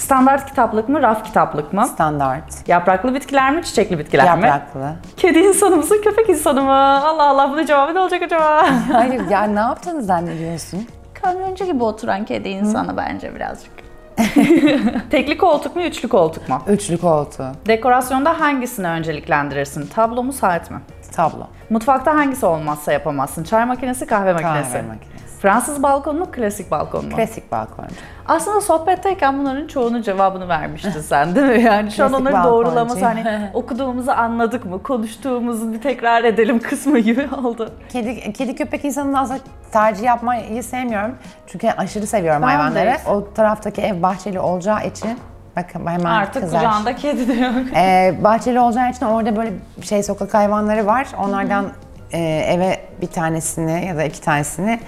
Standart 0.00 0.46
kitaplık 0.48 0.88
mı, 0.88 1.02
raf 1.02 1.24
kitaplık 1.24 1.72
mı? 1.72 1.86
Standart. 1.86 2.68
Yapraklı 2.68 3.14
bitkiler 3.14 3.54
mi, 3.54 3.64
çiçekli 3.64 3.98
bitkiler 3.98 4.38
mi? 4.38 4.46
Yapraklı. 4.46 4.92
Kedi 5.16 5.38
insanı 5.38 5.76
mısın, 5.76 6.00
köpek 6.04 6.28
insanı 6.28 6.62
mı? 6.62 7.04
Allah 7.06 7.28
Allah 7.28 7.50
bunun 7.50 7.66
cevabı 7.66 7.94
ne 7.94 7.98
olacak 8.00 8.22
acaba? 8.22 8.66
Hayır 8.92 9.28
ya 9.30 9.42
ne 9.42 9.60
yaptığını 9.60 10.02
zannediyorsun? 10.02 10.86
Kamyoncu 11.22 11.64
gibi 11.64 11.84
oturan 11.84 12.24
kedi 12.24 12.48
insanı 12.48 12.96
bence 12.96 13.34
birazcık. 13.34 13.72
Tekli 15.10 15.38
koltuk 15.38 15.76
mu, 15.76 15.82
üçlü 15.82 16.08
koltuk 16.08 16.48
mu? 16.48 16.62
Üçlü 16.68 16.98
koltuğu. 16.98 17.46
Dekorasyonda 17.66 18.40
hangisini 18.40 18.88
önceliklendirirsin? 18.88 19.86
Tablo 19.86 20.22
mu, 20.22 20.32
saat 20.32 20.70
mi? 20.70 20.78
Tablo. 21.12 21.46
Mutfakta 21.70 22.14
hangisi 22.14 22.46
olmazsa 22.46 22.92
yapamazsın? 22.92 23.44
Çay 23.44 23.64
makinesi, 23.64 24.06
kahve 24.06 24.32
makinesi. 24.32 24.72
Kahve 24.72 24.82
makinesi. 24.82 25.29
Fransız 25.42 25.82
balkon 25.82 26.18
mu, 26.18 26.26
klasik 26.32 26.70
balkon 26.70 27.04
mu? 27.04 27.16
Klasik 27.16 27.52
balkoncu. 27.52 27.94
Aslında 28.28 28.60
sohbetteyken 28.60 29.38
bunların 29.38 29.66
çoğunun 29.66 30.02
cevabını 30.02 30.48
vermiştin 30.48 31.00
sen 31.00 31.34
değil 31.34 31.46
mi? 31.46 31.62
Yani 31.62 31.90
şu 31.90 32.04
an 32.04 32.12
onları 32.12 32.34
balkoncu. 32.34 32.50
doğrulaması 32.66 33.04
hani 33.04 33.50
okuduğumuzu 33.54 34.10
anladık 34.10 34.64
mı, 34.64 34.82
konuştuğumuzu 34.82 35.72
bir 35.72 35.80
tekrar 35.82 36.24
edelim 36.24 36.58
kısmı 36.62 36.98
gibi 36.98 37.28
oldu. 37.44 37.72
Kedi, 37.88 38.32
kedi 38.32 38.54
köpek 38.54 38.84
insanını 38.84 39.20
aslında 39.20 39.40
tercih 39.72 40.04
yapmayı 40.04 40.62
sevmiyorum. 40.62 41.14
Çünkü 41.46 41.68
aşırı 41.70 42.06
seviyorum 42.06 42.42
Ben 42.42 42.48
de. 42.48 42.52
hayvanları. 42.52 42.96
O 43.10 43.34
taraftaki 43.34 43.80
ev 43.82 44.02
bahçeli 44.02 44.40
olacağı 44.40 44.86
için 44.86 45.18
bakın 45.56 45.86
hemen 45.86 46.04
Artık 46.04 46.42
kızar. 46.42 46.58
kucağında 46.60 46.96
kedi 46.96 47.28
de 47.28 47.32
yok. 47.32 47.54
Ee, 47.76 48.14
bahçeli 48.24 48.60
olacağı 48.60 48.90
için 48.90 49.06
orada 49.06 49.36
böyle 49.36 49.52
şey 49.82 50.02
sokak 50.02 50.34
hayvanları 50.34 50.86
var. 50.86 51.06
Onlardan 51.18 51.66
e, 52.12 52.18
eve 52.48 52.76
bir 53.02 53.06
tanesini 53.06 53.86
ya 53.86 53.96
da 53.96 54.04
iki 54.04 54.20
tanesini 54.20 54.80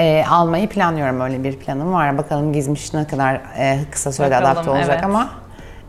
e, 0.00 0.24
almayı 0.30 0.68
planlıyorum. 0.68 1.20
Öyle 1.20 1.44
bir 1.44 1.56
planım 1.56 1.92
var. 1.92 2.18
Bakalım 2.18 2.52
gizmiş 2.52 2.94
ne 2.94 3.06
kadar 3.06 3.34
e, 3.58 3.78
kısa 3.90 4.12
sürede 4.12 4.30
Bakalım, 4.30 4.52
adapte 4.52 4.70
olacak 4.70 4.90
evet. 4.90 5.04
ama 5.04 5.28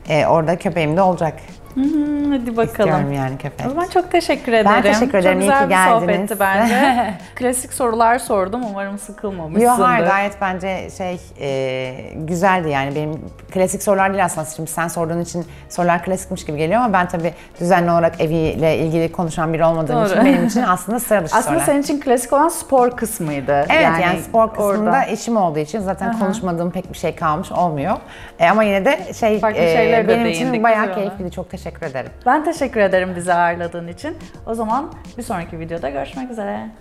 e, 0.09 0.25
orada 0.25 0.57
köpeğim 0.57 0.97
de 0.97 1.01
olacak. 1.01 1.33
Hmm, 1.73 2.31
hadi 2.31 2.57
bakalım. 2.57 2.89
İstiyorum 2.89 3.13
yani 3.13 3.37
köpek. 3.37 3.67
O 3.67 3.69
zaman 3.69 3.87
çok 3.87 4.11
teşekkür 4.11 4.53
ederim. 4.53 4.81
teşekkür 4.81 5.17
ederim, 5.17 5.39
Çok 5.39 5.43
iyi 5.43 5.49
güzel 5.49 5.63
ki 5.63 5.65
bir 5.65 5.69
geldiniz. 5.75 6.29
sohbetti 6.29 6.39
bence. 6.39 7.13
Klasik 7.35 7.73
sorular 7.73 8.19
sordum. 8.19 8.61
Umarım 8.69 8.97
sıkılmamışsındır. 8.99 9.65
Yok 9.65 9.79
hayır 9.79 10.05
gayet 10.05 10.41
bence 10.41 10.87
şey 10.97 11.19
e, 11.39 11.95
güzeldi 12.15 12.69
yani 12.69 12.95
benim 12.95 13.19
klasik 13.53 13.83
sorular 13.83 14.13
değil 14.13 14.25
aslında 14.25 14.47
şimdi 14.55 14.71
sen 14.71 14.87
sorduğun 14.87 15.21
için 15.21 15.45
sorular 15.69 16.03
klasikmiş 16.03 16.45
gibi 16.45 16.57
geliyor 16.57 16.81
ama 16.81 16.93
ben 16.93 17.07
tabii 17.07 17.33
düzenli 17.59 17.91
olarak 17.91 18.21
eviyle 18.21 18.77
ilgili 18.77 19.11
konuşan 19.11 19.53
biri 19.53 19.65
olmadığım 19.65 19.95
Doğru. 19.95 20.05
için 20.05 20.25
benim 20.25 20.45
için 20.47 20.61
aslında 20.61 20.99
sıra 20.99 21.25
dışı 21.25 21.35
Aslında 21.37 21.59
sorular. 21.59 21.65
senin 21.65 21.81
için 21.81 21.99
klasik 22.01 22.33
olan 22.33 22.49
spor 22.49 22.91
kısmıydı. 22.91 23.65
Evet 23.69 23.89
yani, 24.01 24.21
spor 24.21 24.49
kısmında 24.49 24.89
orada. 24.89 25.03
işim 25.03 25.37
olduğu 25.37 25.59
için 25.59 25.79
zaten 25.79 26.19
konuşmadığım 26.19 26.71
pek 26.71 26.93
bir 26.93 26.97
şey 26.97 27.15
kalmış 27.15 27.51
olmuyor. 27.51 27.97
E, 28.39 28.49
ama 28.49 28.63
yine 28.63 28.85
de 28.85 29.13
şey 29.13 29.39
Farklı 29.39 29.61
e, 29.61 29.91
de 29.91 30.07
benim 30.07 30.25
değindik, 30.25 30.47
için 30.47 30.63
bayağı 30.63 30.95
keyifliydi. 30.95 31.31
Çok 31.31 31.51
teşekkür 31.63 31.85
ederim. 31.85 32.11
Ben 32.25 32.43
teşekkür 32.43 32.79
ederim 32.79 33.13
bizi 33.15 33.33
ağırladığın 33.33 33.87
için. 33.87 34.17
O 34.45 34.53
zaman 34.53 34.93
bir 35.17 35.23
sonraki 35.23 35.59
videoda 35.59 35.89
görüşmek 35.89 36.31
üzere. 36.31 36.71